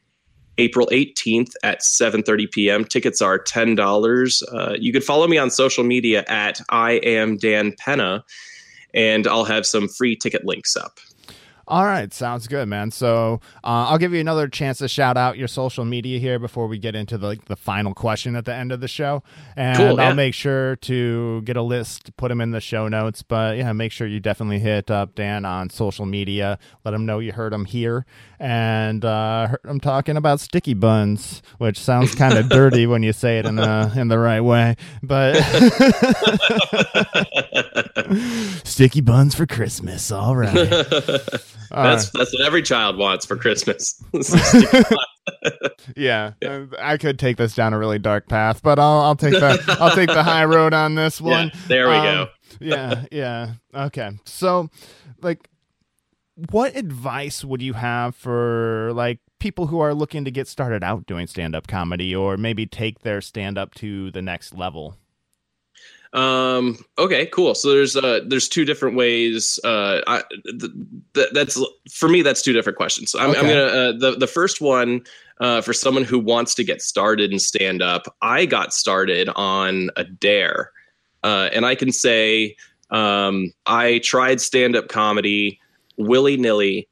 [0.57, 2.85] April 18th at 7:30 p.m.
[2.85, 4.43] Tickets are ten dollars.
[4.51, 8.23] Uh, you can follow me on social media at I am Dan Pena,
[8.93, 10.99] and I'll have some free ticket links up.
[11.67, 12.91] All right, sounds good, man.
[12.91, 16.67] So uh, I'll give you another chance to shout out your social media here before
[16.67, 19.23] we get into the like, the final question at the end of the show,
[19.55, 20.01] and Cool.
[20.01, 23.23] I'll make sure to get a list, put them in the show notes.
[23.23, 26.59] But yeah, make sure you definitely hit up Dan on social media.
[26.83, 28.05] Let him know you heard him here,
[28.39, 33.13] and uh, heard him talking about sticky buns, which sounds kind of dirty when you
[33.13, 35.35] say it in the in the right way, but
[38.65, 40.11] sticky buns for Christmas.
[40.11, 40.55] All right.
[41.73, 44.01] That's that's what every child wants for Christmas.
[45.95, 49.33] Yeah, uh, I could take this down a really dark path, but I'll I'll take
[49.33, 51.47] the I'll take the high road on this one.
[51.53, 52.27] Yeah, there we Um, go.
[52.59, 53.53] yeah, yeah.
[53.73, 54.11] Okay.
[54.25, 54.69] So,
[55.21, 55.49] like
[56.49, 61.05] what advice would you have for like people who are looking to get started out
[61.05, 64.97] doing stand-up comedy or maybe take their stand-up to the next level?
[66.13, 66.77] Um.
[66.99, 67.25] Okay.
[67.27, 67.55] Cool.
[67.55, 69.59] So there's uh there's two different ways.
[69.63, 70.21] Uh, I,
[70.59, 70.71] th-
[71.15, 71.59] th- that's
[71.91, 72.21] for me.
[72.21, 73.15] That's two different questions.
[73.15, 75.01] I'm, I'm gonna uh, the the first one.
[75.41, 79.89] Uh, for someone who wants to get started in stand up, I got started on
[79.95, 80.69] a dare,
[81.23, 82.55] uh, and I can say
[82.91, 85.59] um, I tried stand up comedy
[85.97, 86.87] willy nilly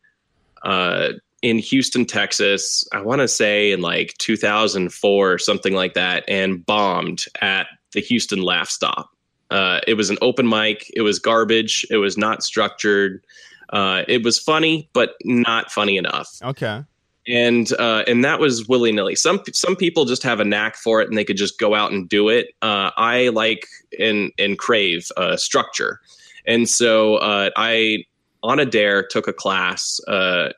[0.64, 1.10] uh,
[1.42, 2.84] in Houston, Texas.
[2.92, 8.02] I want to say in like 2004 or something like that, and bombed at the
[8.02, 9.10] Houston Laff Stop.
[9.50, 10.90] Uh, it was an open mic.
[10.96, 11.86] It was garbage.
[11.90, 13.24] It was not structured.
[13.72, 16.30] Uh, it was funny, but not funny enough.
[16.42, 16.84] Okay.
[17.28, 19.16] And uh, and that was willy nilly.
[19.16, 21.92] Some some people just have a knack for it, and they could just go out
[21.92, 22.48] and do it.
[22.62, 23.68] Uh, I like
[24.00, 26.00] and and crave uh, structure,
[26.48, 28.06] and so uh, I
[28.42, 30.00] on a dare took a class.
[30.08, 30.50] Uh,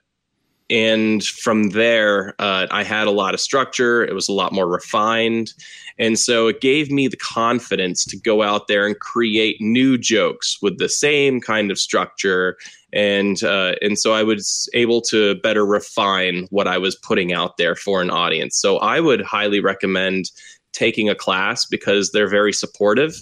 [0.70, 4.04] and from there, uh, I had a lot of structure.
[4.04, 5.54] It was a lot more refined.
[6.00, 10.58] And so it gave me the confidence to go out there and create new jokes
[10.62, 12.58] with the same kind of structure.
[12.92, 17.58] And uh, and so I was able to better refine what I was putting out
[17.58, 18.58] there for an audience.
[18.58, 20.32] So I would highly recommend
[20.74, 23.16] taking a class because they're very supportive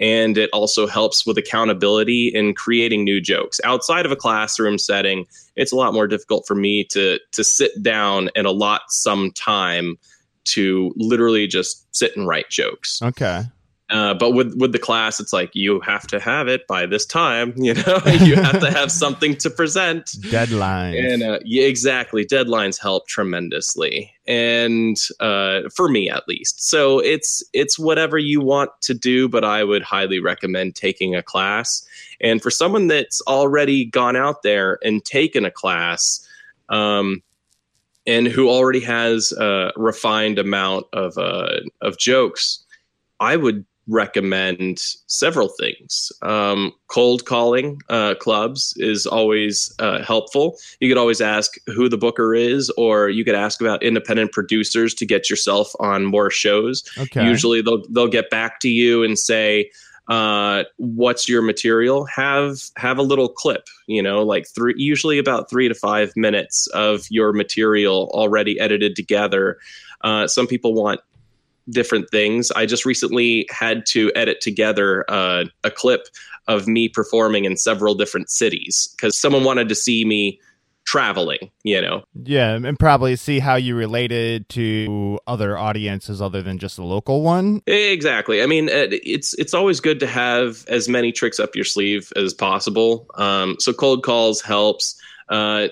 [0.00, 5.26] and it also helps with accountability in creating new jokes outside of a classroom setting
[5.54, 9.96] it's a lot more difficult for me to to sit down and allot some time
[10.44, 13.00] to literally just sit and write jokes.
[13.02, 13.44] Okay.
[13.90, 17.04] Uh, but with with the class, it's like you have to have it by this
[17.04, 17.52] time.
[17.64, 20.16] You know, you have to have something to present.
[20.30, 20.94] Deadline.
[20.96, 26.68] And uh, yeah, exactly, deadlines help tremendously, and uh, for me at least.
[26.68, 31.22] So it's it's whatever you want to do, but I would highly recommend taking a
[31.22, 31.86] class.
[32.20, 36.26] And for someone that's already gone out there and taken a class,
[36.68, 37.22] um,
[38.06, 42.64] and who already has a refined amount of uh, of jokes,
[43.20, 46.10] I would recommend several things.
[46.22, 50.56] Um, cold calling uh, clubs is always uh, helpful.
[50.80, 54.94] You could always ask who the booker is, or you could ask about independent producers
[54.94, 56.82] to get yourself on more shows.
[56.98, 57.26] okay.
[57.26, 59.70] Usually, they'll they'll get back to you and say,
[60.08, 65.50] uh, "What's your material?" Have have a little clip, you know, like three, usually about
[65.50, 69.58] three to five minutes of your material already edited together.
[70.02, 71.00] Uh, some people want
[71.70, 72.50] different things.
[72.50, 76.08] I just recently had to edit together uh, a clip
[76.46, 80.38] of me performing in several different cities because someone wanted to see me
[80.84, 82.04] traveling, you know.
[82.24, 87.22] Yeah, and probably see how you related to other audiences other than just the local
[87.22, 87.62] one.
[87.66, 88.42] Exactly.
[88.42, 92.34] I mean, it's it's always good to have as many tricks up your sleeve as
[92.34, 93.06] possible.
[93.14, 95.00] Um, so cold calls helps.
[95.30, 95.68] Uh,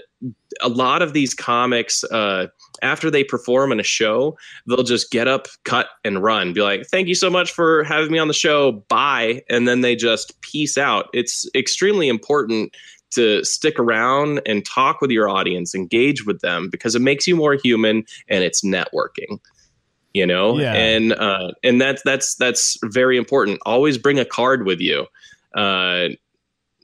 [0.62, 2.46] a lot of these comics, uh,
[2.80, 6.54] after they perform in a show, they'll just get up, cut, and run.
[6.54, 8.84] Be like, "Thank you so much for having me on the show.
[8.88, 11.08] Bye," and then they just peace out.
[11.12, 12.74] It's extremely important
[13.12, 17.36] to stick around and talk with your audience, engage with them because it makes you
[17.36, 19.38] more human and it's networking
[20.14, 20.58] you know?
[20.58, 20.74] Yeah.
[20.74, 23.60] and uh and that's that's that's very important.
[23.64, 25.06] Always bring a card with you.
[25.54, 26.08] Uh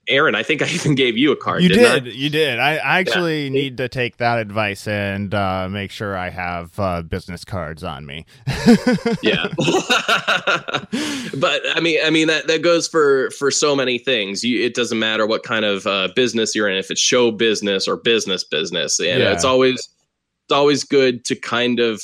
[0.09, 2.59] aaron i think i even gave you a card you did, you did.
[2.59, 7.03] I, I actually need to take that advice and uh, make sure I have uh,
[7.03, 8.25] business cards on me.
[9.23, 9.47] Yeah
[11.39, 14.75] but i mean i mean that that goes for for so many things you it
[14.75, 18.45] doesn't matter what kind of uh business you're in if it's show business or business
[18.45, 19.33] business and Yeah.
[19.33, 22.03] it's always it's always good to kind of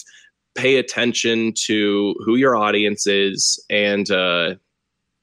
[0.55, 4.55] pay attention to who your audience is and uh,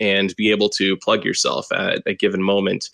[0.01, 2.89] and be able to plug yourself at a given moment.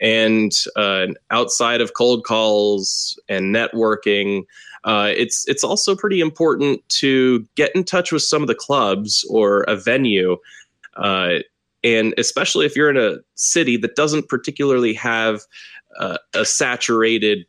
[0.00, 4.44] And uh, outside of cold calls and networking,
[4.84, 9.24] uh, it's it's also pretty important to get in touch with some of the clubs
[9.30, 10.36] or a venue.
[10.96, 11.38] Uh,
[11.84, 15.42] and especially if you're in a city that doesn't particularly have
[15.98, 17.46] uh, a saturated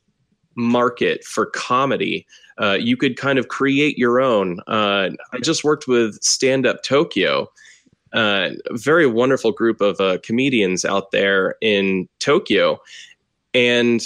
[0.56, 2.26] market for comedy,
[2.62, 4.60] uh, you could kind of create your own.
[4.68, 7.50] Uh, I just worked with Stand Up Tokyo,
[8.14, 12.80] uh, a very wonderful group of uh, comedians out there in Tokyo,
[13.54, 14.02] and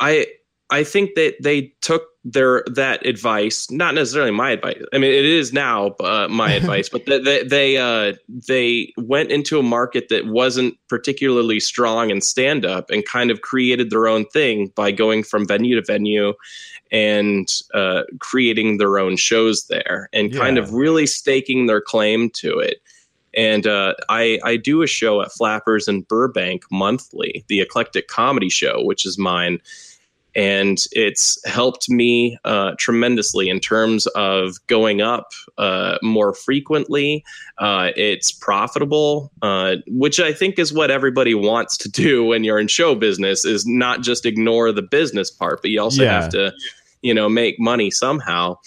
[0.00, 0.26] I
[0.70, 4.82] I think that they took their that advice, not necessarily my advice.
[4.92, 9.58] I mean, it is now uh, my advice, but they they uh, they went into
[9.58, 14.26] a market that wasn't particularly strong in stand up and kind of created their own
[14.26, 16.34] thing by going from venue to venue
[16.90, 20.40] and uh, creating their own shows there and yeah.
[20.40, 22.78] kind of really staking their claim to it.
[23.34, 28.48] And uh, I, I do a show at Flappers in Burbank monthly, the Eclectic Comedy
[28.48, 29.60] Show, which is mine
[30.34, 37.24] and it's helped me uh, tremendously in terms of going up uh, more frequently.
[37.58, 42.58] Uh, it's profitable, uh, which I think is what everybody wants to do when you're
[42.58, 43.44] in show business.
[43.44, 46.20] Is not just ignore the business part, but you also yeah.
[46.20, 46.52] have to,
[47.02, 48.58] you know, make money somehow.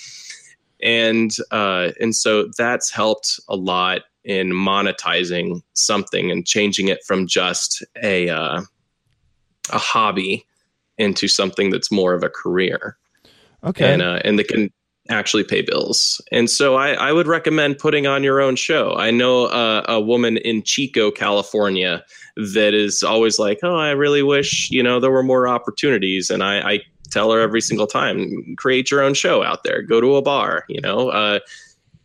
[0.84, 7.28] And uh, and so that's helped a lot in monetizing something and changing it from
[7.28, 8.62] just a uh,
[9.71, 10.45] a hobby
[11.01, 12.97] into something that's more of a career.
[13.63, 13.93] Okay.
[13.93, 14.71] And, uh, and that can
[15.09, 16.21] actually pay bills.
[16.31, 18.95] And so I, I would recommend putting on your own show.
[18.95, 22.03] I know uh, a woman in Chico, California
[22.35, 26.29] that is always like, oh, I really wish, you know, there were more opportunities.
[26.29, 29.99] And I, I tell her every single time, create your own show out there, go
[29.99, 31.39] to a bar, you know, uh,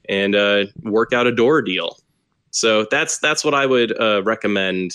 [0.09, 1.99] and uh, work out a door deal.
[2.51, 4.93] So that's that's what I would uh, recommend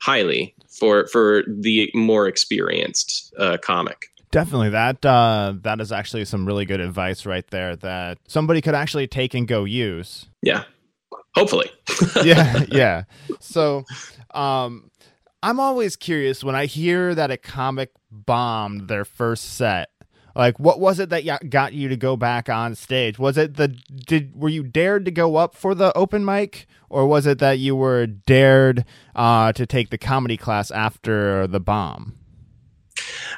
[0.00, 4.06] highly for for the more experienced uh, comic.
[4.30, 8.74] Definitely, that uh, that is actually some really good advice right there that somebody could
[8.74, 10.26] actually take and go use.
[10.42, 10.64] Yeah,
[11.34, 11.70] hopefully.
[12.24, 13.04] yeah, yeah.
[13.40, 13.84] So,
[14.32, 14.90] um,
[15.42, 19.90] I'm always curious when I hear that a comic bombed their first set.
[20.38, 23.18] Like, what was it that got you to go back on stage?
[23.18, 27.08] Was it the did were you dared to go up for the open mic, or
[27.08, 28.84] was it that you were dared
[29.16, 32.14] uh, to take the comedy class after the bomb?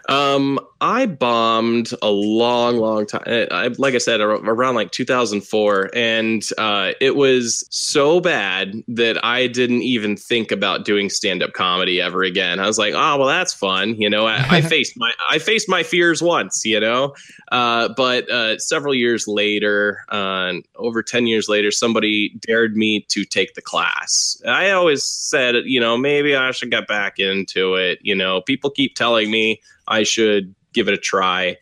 [0.08, 3.22] Um, I bombed a long, long time.
[3.26, 9.46] I, like I said, around like 2004, and uh, it was so bad that I
[9.46, 12.60] didn't even think about doing stand-up comedy ever again.
[12.60, 13.94] I was like, oh well, that's fun.
[13.96, 16.64] You know, I, I faced my I faced my fears once.
[16.64, 17.14] You know,
[17.52, 23.24] uh, but uh, several years later, uh, over 10 years later, somebody dared me to
[23.24, 24.40] take the class.
[24.46, 27.98] I always said, you know, maybe I should get back into it.
[28.02, 31.56] You know, people keep telling me I should give it a try.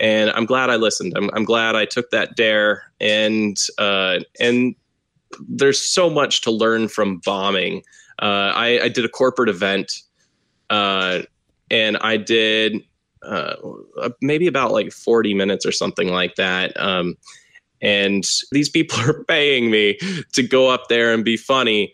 [0.00, 1.14] And I'm glad I listened.
[1.16, 2.92] I'm, I'm glad I took that dare.
[3.00, 4.74] And uh, and
[5.48, 7.82] there's so much to learn from bombing.
[8.20, 9.92] Uh, I, I, did a corporate event,
[10.70, 11.20] uh,
[11.70, 12.82] and I did
[13.22, 13.54] uh,
[14.20, 16.78] maybe about like 40 minutes or something like that.
[16.80, 17.16] Um,
[17.80, 19.98] and these people are paying me
[20.32, 21.92] to go up there and be funny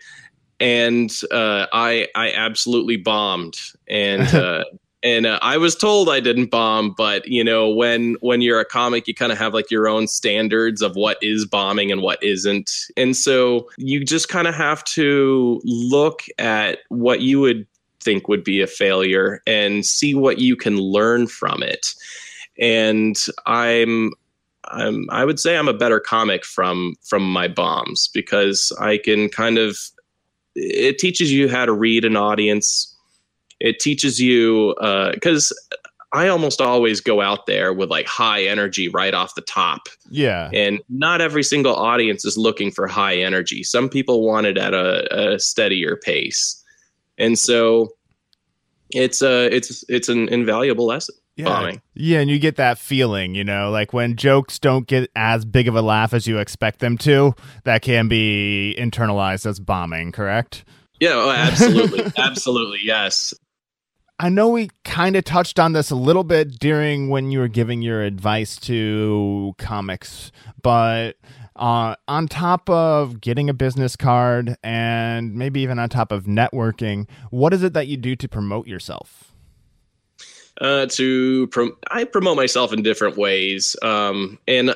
[0.60, 3.56] and uh, I I absolutely bombed,
[3.88, 4.64] and uh,
[5.04, 8.64] and uh, I was told I didn't bomb, but you know when when you're a
[8.64, 12.20] comic, you kind of have like your own standards of what is bombing and what
[12.22, 17.66] isn't, and so you just kind of have to look at what you would
[18.00, 21.94] think would be a failure and see what you can learn from it.
[22.58, 24.12] And I'm
[24.68, 29.28] I'm I would say I'm a better comic from from my bombs because I can
[29.28, 29.78] kind of
[30.54, 32.93] it teaches you how to read an audience
[33.64, 34.74] it teaches you
[35.14, 35.76] because uh,
[36.12, 39.88] I almost always go out there with like high energy right off the top.
[40.10, 40.50] Yeah.
[40.52, 43.64] And not every single audience is looking for high energy.
[43.64, 46.62] Some people want it at a, a steadier pace.
[47.18, 47.94] And so
[48.90, 51.16] it's a it's it's an invaluable lesson.
[51.36, 51.46] Yeah.
[51.46, 51.82] Bombing.
[51.94, 55.66] Yeah, and you get that feeling, you know, like when jokes don't get as big
[55.66, 60.64] of a laugh as you expect them to, that can be internalized as bombing, correct?
[61.00, 62.12] Yeah, oh, absolutely.
[62.18, 62.78] absolutely.
[62.84, 63.34] Yes.
[64.18, 67.48] I know we kind of touched on this a little bit during when you were
[67.48, 70.30] giving your advice to comics,
[70.62, 71.16] but
[71.56, 77.08] uh, on top of getting a business card and maybe even on top of networking,
[77.30, 79.34] what is it that you do to promote yourself?
[80.60, 84.74] uh, to prom- I promote myself in different ways, um, and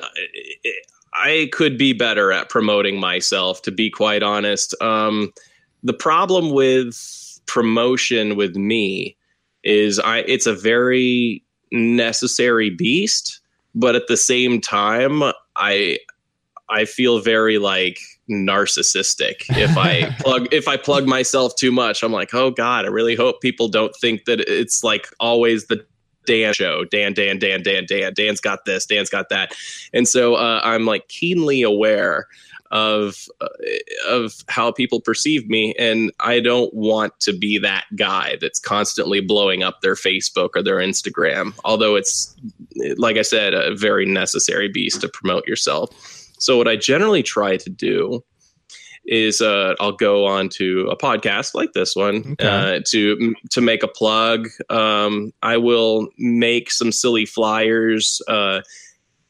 [1.13, 3.61] I could be better at promoting myself.
[3.63, 5.31] To be quite honest, um,
[5.83, 9.15] the problem with promotion with me
[9.63, 13.39] is I it's a very necessary beast,
[13.75, 15.23] but at the same time,
[15.55, 15.99] I
[16.69, 17.99] I feel very like
[18.29, 22.03] narcissistic if I plug if I plug myself too much.
[22.03, 25.85] I'm like, oh god, I really hope people don't think that it's like always the
[26.25, 26.85] Dan show.
[26.85, 28.13] Dan, Dan, Dan, Dan, Dan.
[28.13, 28.85] Dan's got this.
[28.85, 29.55] Dan's got that.
[29.93, 32.27] And so uh, I'm like keenly aware
[32.71, 33.47] of uh,
[34.07, 39.21] of how people perceive me and I don't want to be that guy that's constantly
[39.21, 42.35] blowing up their Facebook or their Instagram although it's
[42.97, 45.89] like I said a very necessary beast to promote yourself
[46.37, 48.23] so what I generally try to do
[49.09, 52.77] is uh, I'll go on to a podcast like this one okay.
[52.77, 54.47] uh, to to make a plug.
[54.69, 58.61] Um, I will make some silly flyers, uh,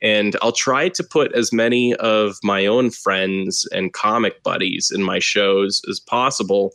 [0.02, 5.04] and I'll try to put as many of my own friends and comic buddies in
[5.04, 6.72] my shows as possible,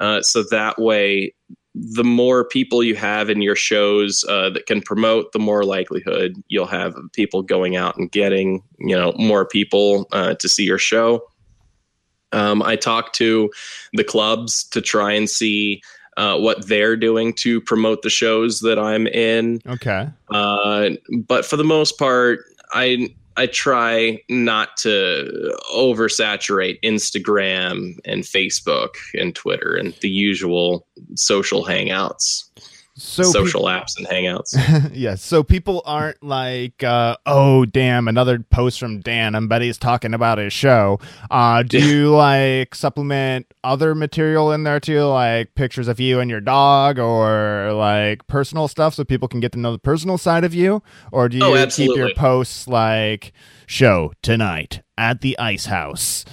[0.00, 1.34] uh, so that way.
[1.76, 6.40] The more people you have in your shows uh, that can promote, the more likelihood
[6.46, 10.78] you'll have people going out and getting, you know, more people uh, to see your
[10.78, 11.26] show
[12.34, 13.50] um, I talk to
[13.92, 15.82] the clubs to try and see
[16.16, 19.60] uh, what they're doing to promote the shows that I'm in.
[19.66, 20.08] Okay.
[20.30, 20.90] Uh,
[21.26, 22.40] but for the most part,
[22.72, 30.86] I I try not to oversaturate Instagram and Facebook and Twitter and the usual
[31.16, 32.44] social hangouts
[32.96, 34.90] so social pe- apps and hangouts.
[34.94, 35.22] yes.
[35.22, 39.34] So people aren't like, uh, oh, damn, another post from Dan.
[39.34, 41.00] I bet he's talking about his show.
[41.30, 46.30] Uh, do you like supplement other material in there too, like pictures of you and
[46.30, 50.44] your dog or like personal stuff so people can get to know the personal side
[50.44, 50.82] of you?
[51.10, 53.32] Or do you oh, keep your posts like
[53.66, 56.24] show tonight at the ice house?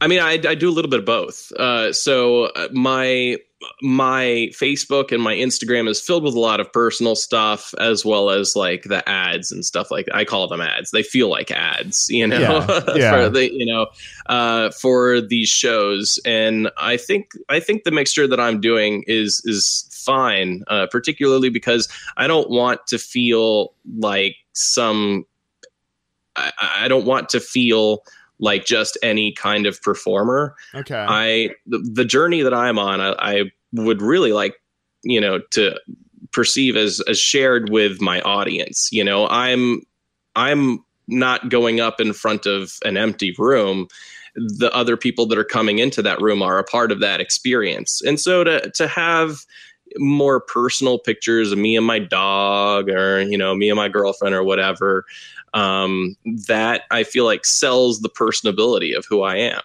[0.00, 1.50] I mean, I, I do a little bit of both.
[1.52, 3.36] Uh, so uh, my
[3.82, 8.30] my Facebook and my Instagram is filled with a lot of personal stuff as well
[8.30, 10.92] as like the ads and stuff like I call them ads.
[10.92, 13.10] They feel like ads, you know, yeah, yeah.
[13.10, 13.88] for the you know,
[14.26, 16.20] uh, for these shows.
[16.24, 21.48] And I think I think the mixture that I'm doing is is fine, uh, particularly
[21.48, 25.24] because I don't want to feel like some.
[26.36, 28.04] I, I don't want to feel
[28.40, 30.54] like just any kind of performer.
[30.74, 31.04] Okay.
[31.08, 34.54] I the, the journey that I'm on, I, I would really like,
[35.02, 35.78] you know, to
[36.32, 38.88] perceive as as shared with my audience.
[38.92, 39.82] You know, I'm
[40.36, 43.88] I'm not going up in front of an empty room
[44.34, 48.02] the other people that are coming into that room are a part of that experience
[48.02, 49.44] and so to to have
[49.96, 54.34] more personal pictures of me and my dog or you know me and my girlfriend
[54.34, 55.04] or whatever
[55.54, 56.16] um,
[56.46, 59.60] that I feel like sells the personability of who I am,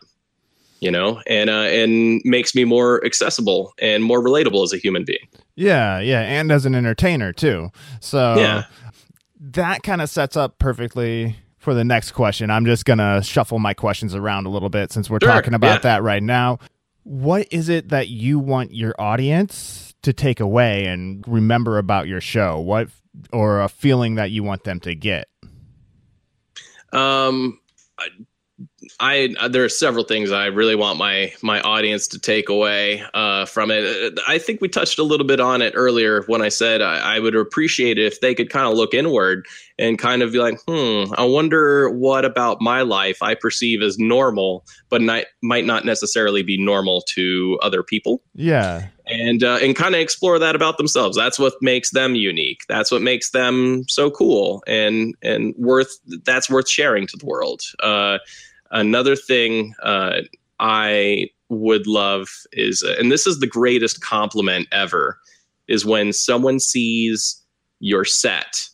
[0.79, 5.03] you know, and uh, and makes me more accessible and more relatable as a human
[5.03, 5.27] being.
[5.55, 7.71] Yeah, yeah, and as an entertainer too.
[7.99, 8.63] So yeah.
[9.39, 12.49] that kind of sets up perfectly for the next question.
[12.49, 15.75] I'm just gonna shuffle my questions around a little bit since we're sure, talking about
[15.75, 15.95] yeah.
[15.95, 16.59] that right now.
[17.03, 22.21] What is it that you want your audience to take away and remember about your
[22.21, 22.59] show?
[22.59, 22.89] What
[23.31, 25.27] or a feeling that you want them to get?
[26.91, 27.59] Um,
[28.99, 33.03] I, I, there are several things I really want my my audience to take away
[33.13, 34.19] uh, from it.
[34.27, 37.19] I think we touched a little bit on it earlier when I said I, I
[37.19, 39.45] would appreciate it if they could kind of look inward
[39.79, 43.97] and kind of be like, hmm, I wonder what about my life I perceive as
[43.97, 48.21] normal, but not, might not necessarily be normal to other people.
[48.35, 48.87] Yeah.
[49.13, 51.15] And uh, and kind of explore that about themselves.
[51.15, 52.61] That's what makes them unique.
[52.67, 55.99] That's what makes them so cool and and worth.
[56.25, 57.61] That's worth sharing to the world.
[57.81, 58.17] Uh,
[58.71, 60.21] another thing uh,
[60.59, 65.19] I would love is, uh, and this is the greatest compliment ever,
[65.67, 67.41] is when someone sees
[67.79, 68.67] your set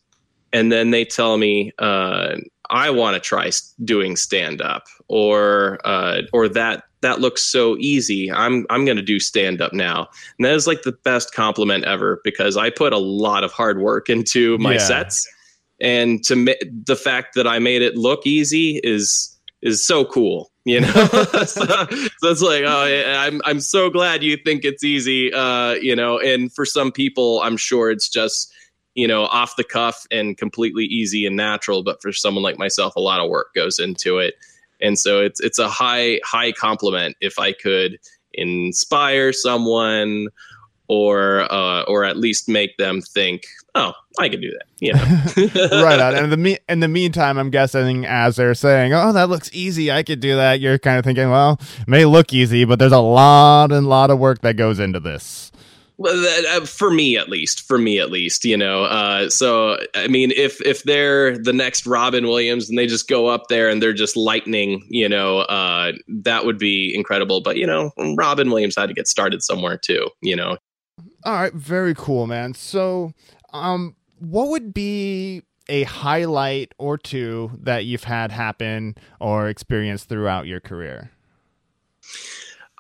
[0.53, 2.35] and then they tell me uh,
[2.69, 3.49] I want to try
[3.83, 8.31] doing stand up or uh, or that that looks so easy.
[8.31, 10.07] I'm I'm going to do stand up now.
[10.37, 13.79] And that is like the best compliment ever because I put a lot of hard
[13.79, 14.79] work into my yeah.
[14.79, 15.27] sets
[15.81, 16.51] and to ma-
[16.85, 20.87] the fact that I made it look easy is is so cool you know
[21.45, 21.85] so, so,
[22.23, 26.17] it's like oh yeah, i'm i'm so glad you think it's easy uh you know
[26.17, 28.53] and for some people i'm sure it's just
[28.99, 31.83] you know, off the cuff and completely easy and natural.
[31.83, 34.35] But for someone like myself, a lot of work goes into it.
[34.81, 37.99] And so it's it's a high high compliment if I could
[38.33, 40.27] inspire someone
[40.87, 43.43] or uh, or at least make them think,
[43.75, 44.65] oh, I can do that.
[44.79, 45.81] You know?
[45.83, 46.15] right on.
[46.15, 49.91] And the me- in the meantime, I'm guessing as they're saying, "Oh, that looks easy.
[49.91, 52.99] I could do that." You're kind of thinking, "Well, may look easy, but there's a
[52.99, 55.51] lot and lot of work that goes into this."
[55.99, 56.15] Well,
[56.55, 58.85] uh, for me at least, for me at least, you know.
[58.85, 63.27] Uh, so I mean, if if they're the next Robin Williams and they just go
[63.27, 67.41] up there and they're just lightning, you know, uh, that would be incredible.
[67.41, 70.57] But you know, Robin Williams had to get started somewhere too, you know.
[71.25, 72.53] All right, very cool, man.
[72.53, 73.11] So,
[73.51, 80.47] um, what would be a highlight or two that you've had happen or experience throughout
[80.47, 81.11] your career?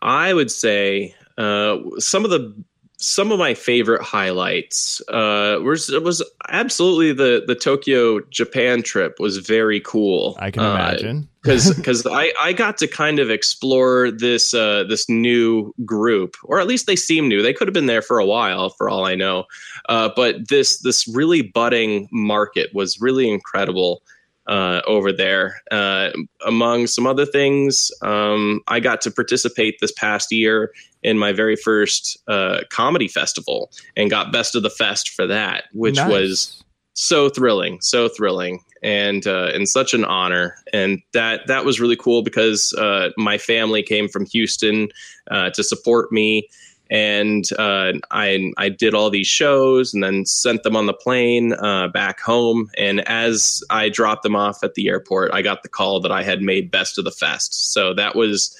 [0.01, 2.53] I would say uh, some of the
[2.99, 9.37] some of my favorite highlights uh, was was absolutely the the Tokyo Japan trip was
[9.37, 10.37] very cool.
[10.39, 14.83] I can imagine because uh, because I I got to kind of explore this uh,
[14.83, 17.41] this new group, or at least they seem new.
[17.41, 19.45] They could have been there for a while, for all I know.
[19.87, 24.03] Uh, but this this really budding market was really incredible.
[24.49, 25.61] Uh, over there.
[25.69, 26.09] Uh,
[26.43, 30.71] among some other things, um, I got to participate this past year
[31.03, 35.65] in my very first uh, comedy festival and got best of the fest for that,
[35.73, 36.09] which nice.
[36.09, 40.55] was so thrilling, so thrilling, and uh, and such an honor.
[40.73, 44.89] And that that was really cool because uh, my family came from Houston
[45.29, 46.49] uh, to support me.
[46.89, 51.53] And uh, I I did all these shows and then sent them on the plane
[51.53, 52.69] uh, back home.
[52.77, 56.23] And as I dropped them off at the airport, I got the call that I
[56.23, 57.73] had made best of the fest.
[57.73, 58.55] So that was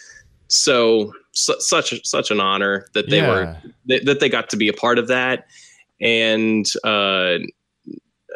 [0.48, 3.30] so su- such such an honor that they yeah.
[3.30, 3.58] were
[3.88, 5.48] th- that they got to be a part of that
[6.02, 7.38] and uh,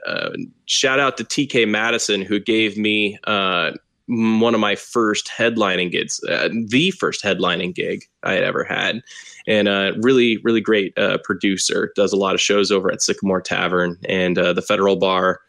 [0.06, 0.30] uh,
[0.66, 3.72] shout out to TK Madison who gave me uh,
[4.08, 9.02] one of my first headlining gigs, uh, the first headlining gig I had ever had,
[9.48, 11.92] and a really really great uh, producer.
[11.96, 15.40] Does a lot of shows over at Sycamore Tavern and uh, the Federal Bar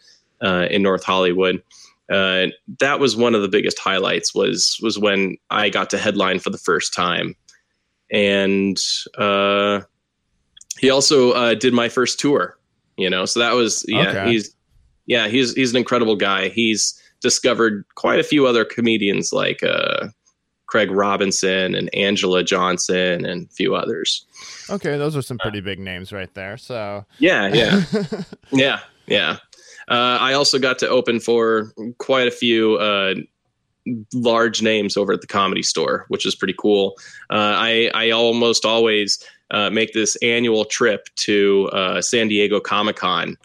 [0.42, 1.62] in North Hollywood
[2.10, 2.46] uh,
[2.80, 6.50] that was one of the biggest highlights was was when I got to headline for
[6.50, 7.34] the first time,
[8.10, 8.78] and
[9.16, 9.80] uh,
[10.78, 12.58] he also uh, did my first tour.
[12.96, 14.32] You know, so that was yeah okay.
[14.32, 14.54] he's
[15.06, 16.48] yeah he's he's an incredible guy.
[16.48, 20.08] He's discovered quite a few other comedians like uh,
[20.66, 24.26] Craig Robinson and Angela Johnson and a few others.
[24.68, 26.58] Okay, those are some pretty big names right there.
[26.58, 27.82] So yeah, yeah,
[28.52, 29.38] yeah, yeah.
[29.88, 33.14] Uh, I also got to open for quite a few uh,
[34.12, 36.94] large names over at the comedy store, which is pretty cool.
[37.30, 39.18] Uh, I, I almost always
[39.50, 43.38] uh, make this annual trip to uh, San Diego Comic Con.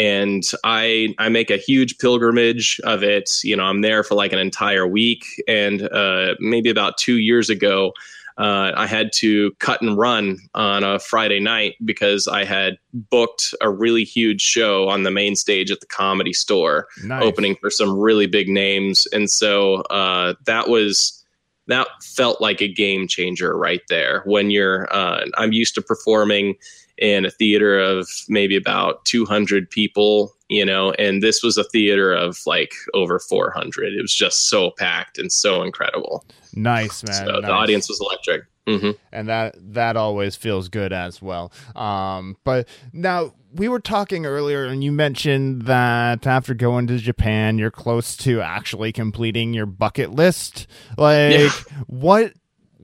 [0.00, 3.30] And I I make a huge pilgrimage of it.
[3.44, 5.24] You know, I'm there for like an entire week.
[5.46, 7.92] And uh, maybe about two years ago,
[8.38, 13.52] uh, I had to cut and run on a Friday night because I had booked
[13.60, 17.22] a really huge show on the main stage at the comedy store, nice.
[17.22, 19.06] opening for some really big names.
[19.12, 21.22] And so uh, that was
[21.66, 24.22] that felt like a game changer right there.
[24.24, 26.56] When you're, uh, I'm used to performing
[27.00, 32.12] in a theater of maybe about 200 people, you know, and this was a theater
[32.12, 33.94] of like over 400.
[33.94, 36.24] It was just so packed and so incredible.
[36.54, 37.14] Nice, man.
[37.14, 37.42] So nice.
[37.42, 38.44] the audience was electric.
[38.66, 38.90] Mm-hmm.
[39.10, 41.50] And that that always feels good as well.
[41.74, 47.58] Um, but now we were talking earlier, and you mentioned that after going to Japan,
[47.58, 50.66] you're close to actually completing your bucket list.
[50.96, 51.50] Like, yeah.
[51.86, 52.34] what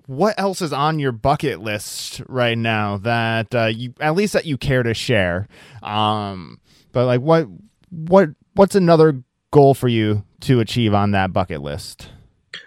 [0.07, 4.47] what else is on your bucket list right now that uh, you at least that
[4.47, 5.49] you care to share?
[5.83, 6.61] Um,
[6.93, 7.47] but like, what
[7.91, 12.09] what what's another goal for you to achieve on that bucket list?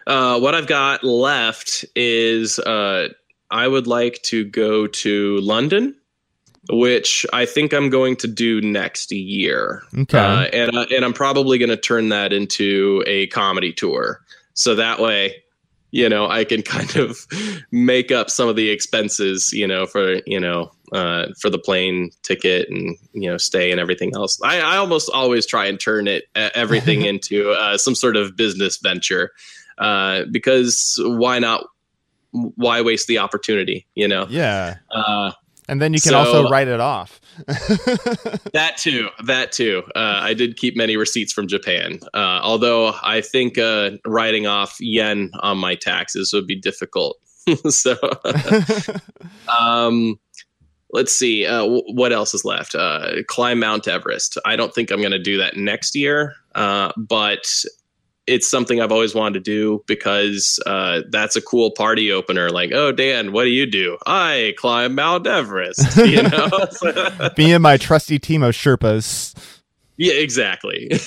[0.05, 3.09] Uh, what I've got left is uh,
[3.49, 5.95] I would like to go to London,
[6.69, 9.83] which I think I'm going to do next year.
[9.97, 14.21] Okay, uh, and uh, and I'm probably going to turn that into a comedy tour.
[14.53, 15.43] So that way,
[15.91, 17.25] you know, I can kind of
[17.71, 22.11] make up some of the expenses, you know, for you know uh, for the plane
[22.23, 24.39] ticket and you know stay and everything else.
[24.43, 28.77] I, I almost always try and turn it everything into uh, some sort of business
[28.77, 29.31] venture
[29.79, 31.65] uh, because why not?
[32.31, 33.87] Why waste the opportunity?
[33.95, 34.27] You know?
[34.29, 34.75] Yeah.
[34.91, 35.31] Uh,
[35.69, 37.21] and then you can so, also write it off.
[38.53, 39.09] that too.
[39.25, 39.83] That too.
[39.95, 44.77] Uh, I did keep many receipts from Japan, uh, although I think uh, writing off
[44.79, 47.17] yen on my taxes would be difficult.
[47.69, 47.95] so,
[49.59, 50.19] um,
[50.91, 51.45] let's see.
[51.45, 52.73] Uh, w- what else is left?
[52.73, 54.37] Uh, climb Mount Everest.
[54.45, 57.45] I don't think I'm going to do that next year, uh, but
[58.29, 62.49] it's something I've always wanted to do because uh, that's a cool party opener.
[62.51, 63.97] Like, oh, Dan, what do you do?
[64.05, 65.97] I climb Mount Everest.
[66.09, 66.49] You know,
[67.37, 69.35] me and my trusty team of Sherpas.
[69.97, 70.89] Yeah, exactly.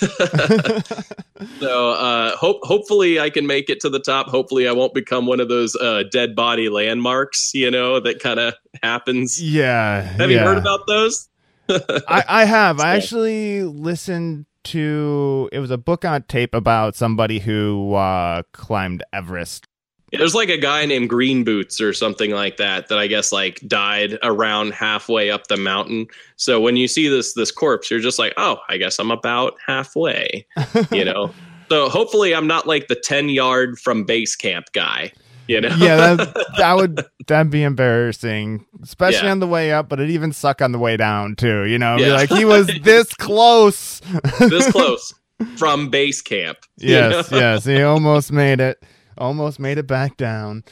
[1.58, 4.28] so, uh, hope hopefully I can make it to the top.
[4.28, 7.52] Hopefully, I won't become one of those uh, dead body landmarks.
[7.54, 9.42] You know that kind of happens.
[9.42, 10.02] Yeah.
[10.02, 10.38] Have yeah.
[10.38, 11.28] you heard about those?
[11.68, 12.80] I, I have.
[12.80, 19.02] I actually listened to it was a book on tape about somebody who uh, climbed
[19.12, 19.66] Everest.
[20.12, 23.60] There's like a guy named Green Boots or something like that that I guess like
[23.66, 26.06] died around halfway up the mountain.
[26.36, 29.54] So when you see this this corpse, you're just like, oh, I guess I'm about
[29.66, 30.46] halfway.
[30.90, 31.32] You know.
[31.70, 35.12] so hopefully I'm not like the ten yard from base camp guy.
[35.52, 35.76] You know?
[35.76, 39.32] yeah, that, that would that'd be embarrassing, especially yeah.
[39.32, 39.88] on the way up.
[39.88, 41.64] But it even suck on the way down too.
[41.64, 42.14] You know, yeah.
[42.14, 44.00] like he was this close,
[44.38, 45.14] this close
[45.56, 46.58] from base camp.
[46.78, 47.38] Yes, know?
[47.38, 48.82] yes, he almost made it,
[49.18, 50.64] almost made it back down.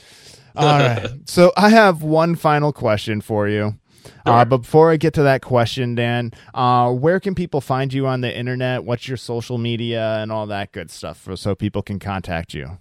[0.56, 3.78] All right, so I have one final question for you.
[4.26, 8.06] Uh, but before I get to that question, Dan, uh, where can people find you
[8.06, 8.84] on the internet?
[8.84, 12.78] What's your social media and all that good stuff, for, so people can contact you?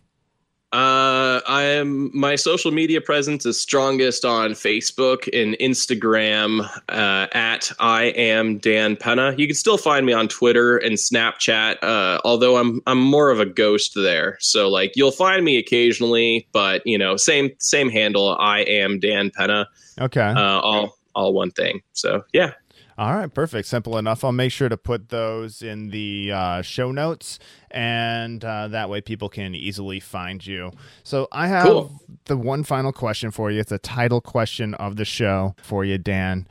[0.71, 7.71] Uh, I am my social media presence is strongest on Facebook and Instagram uh, at
[7.79, 9.33] I am Dan Pena.
[9.35, 13.39] You can still find me on Twitter and Snapchat, uh, although I'm I'm more of
[13.39, 14.37] a ghost there.
[14.41, 18.37] So like you'll find me occasionally, but you know same same handle.
[18.39, 19.67] I am Dan Pena.
[19.99, 20.21] Okay.
[20.21, 21.81] Uh, all all one thing.
[21.93, 22.51] So yeah.
[22.99, 23.65] All right, perfect.
[23.69, 24.25] Simple enough.
[24.25, 27.39] I'll make sure to put those in the uh, show notes,
[27.71, 30.73] and uh, that way people can easily find you.
[31.03, 32.01] So I have cool.
[32.25, 33.61] the one final question for you.
[33.61, 36.45] It's a title question of the show for you, Dan.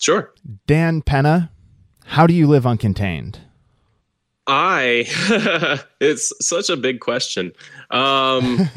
[0.00, 0.34] Sure.
[0.66, 1.52] Dan Pena,
[2.06, 3.36] how do you live uncontained?
[4.46, 5.06] I
[6.00, 7.52] it's such a big question.
[7.90, 8.68] Um,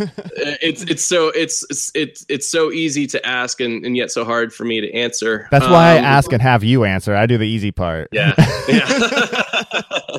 [0.61, 4.23] it's it's so it's it's it's it's so easy to ask and, and yet so
[4.23, 5.47] hard for me to answer.
[5.49, 7.15] That's why um, I ask and have you answer.
[7.15, 8.09] I do the easy part.
[8.11, 8.33] Yeah.
[8.67, 10.17] Yeah.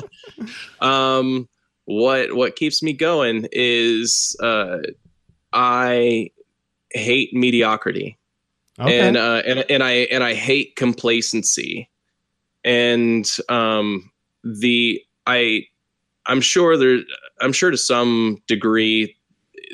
[0.79, 1.49] um
[1.83, 4.77] what what keeps me going is uh
[5.51, 6.31] I
[6.91, 8.17] hate mediocrity.
[8.79, 8.99] Okay.
[8.99, 11.89] And uh and and I and I hate complacency.
[12.63, 14.11] And um
[14.43, 15.65] the I
[16.25, 16.99] I'm sure there
[17.41, 19.15] I'm sure to some degree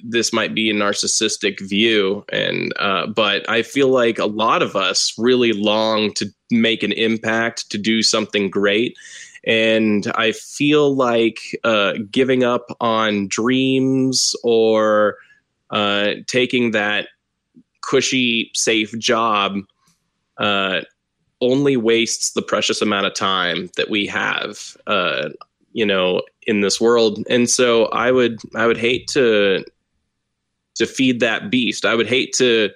[0.03, 4.75] this might be a narcissistic view and uh, but i feel like a lot of
[4.75, 8.97] us really long to make an impact to do something great.
[9.45, 15.17] And i feel like uh, giving up on dreams or
[15.69, 17.07] uh, taking that
[17.81, 19.57] cushy safe job
[20.37, 20.81] uh,
[21.43, 25.29] only wastes the precious amount of time that we have, uh,
[25.73, 27.23] you know, in this world.
[27.29, 29.63] And so I would, I would hate to,
[30.75, 31.85] to feed that beast.
[31.85, 32.69] I would hate to,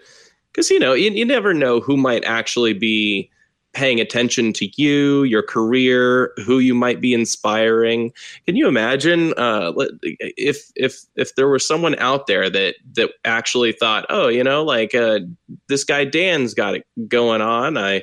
[0.51, 3.30] because you know, you, you never know who might actually be
[3.74, 8.11] paying attention to you, your career, who you might be inspiring.
[8.47, 13.74] Can you imagine uh, if if if there was someone out there that that actually
[13.74, 15.20] thought, oh, you know, like uh,
[15.68, 17.78] this guy Dan's got it going on.
[17.78, 18.01] I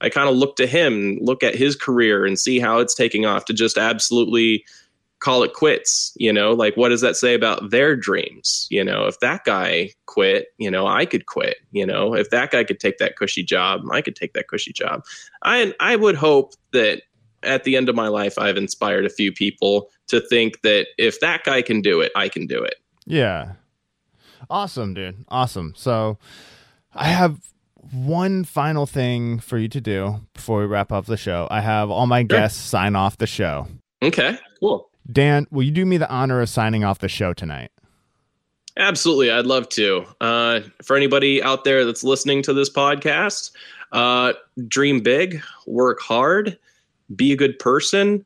[0.00, 3.24] I kind of look to him, look at his career and see how it's taking
[3.24, 4.64] off to just absolutely
[5.20, 6.12] call it quits.
[6.16, 8.66] You know, like what does that say about their dreams?
[8.70, 11.56] You know, if that guy quit, you know, I could quit.
[11.72, 14.72] You know, if that guy could take that cushy job, I could take that cushy
[14.72, 15.04] job.
[15.42, 17.02] I I would hope that
[17.42, 21.20] at the end of my life, I've inspired a few people to think that if
[21.20, 22.76] that guy can do it, I can do it.
[23.06, 23.52] Yeah.
[24.50, 25.24] Awesome, dude.
[25.28, 25.74] Awesome.
[25.76, 26.18] So
[26.94, 27.38] I have
[27.92, 31.48] one final thing for you to do before we wrap up the show.
[31.50, 33.68] I have all my guests sign off the show.
[34.02, 34.90] Okay, cool.
[35.10, 37.70] Dan, will you do me the honor of signing off the show tonight?
[38.76, 40.04] Absolutely, I'd love to.
[40.20, 43.52] Uh, for anybody out there that's listening to this podcast,
[43.92, 44.34] uh,
[44.68, 46.58] dream big, work hard,
[47.14, 48.24] be a good person.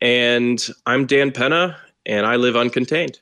[0.00, 3.18] And I'm Dan Pena, and I live uncontained.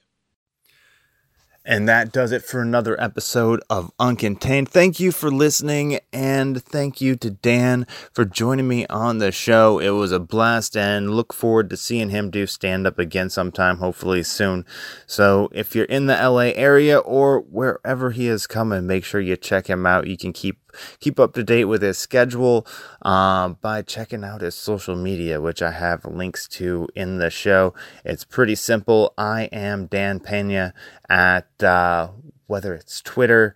[1.67, 4.69] And that does it for another episode of Uncontained.
[4.69, 9.79] Thank you for listening, and thank you to Dan for joining me on the show.
[9.79, 13.79] It was a blast, and look forward to seeing him do stand up again sometime,
[13.79, 14.67] hopefully soon.
[15.07, 19.35] So, if you're in the LA area or wherever he is coming, make sure you
[19.35, 20.07] check him out.
[20.07, 20.64] You can keep
[21.01, 22.67] keep up to date with his schedule
[23.03, 27.75] uh, by checking out his social media, which I have links to in the show.
[28.05, 29.15] It's pretty simple.
[29.17, 30.75] I am Dan Pena
[31.09, 32.09] at uh,
[32.47, 33.55] whether it's Twitter,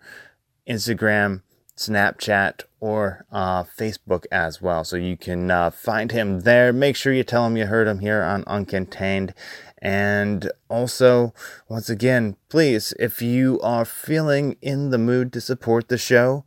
[0.67, 1.41] Instagram,
[1.75, 4.83] Snapchat, or uh, Facebook as well.
[4.83, 6.73] So you can uh, find him there.
[6.73, 9.33] Make sure you tell him you heard him here on Uncontained.
[9.81, 11.33] And also,
[11.69, 16.43] once again, please, if you are feeling in the mood to support the show,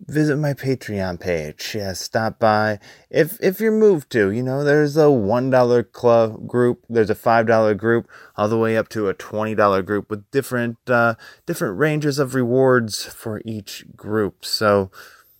[0.00, 1.74] visit my Patreon page.
[1.74, 2.78] Yeah, stop by.
[3.10, 7.14] If if you're moved to, you know, there's a one dollar club group, there's a
[7.14, 11.14] five dollar group, all the way up to a twenty dollar group with different uh,
[11.46, 14.44] different ranges of rewards for each group.
[14.44, 14.90] So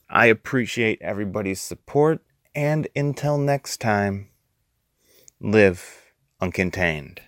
[0.08, 2.22] I appreciate everybody's support,
[2.54, 4.28] and until next time,
[5.40, 7.18] live uncontained.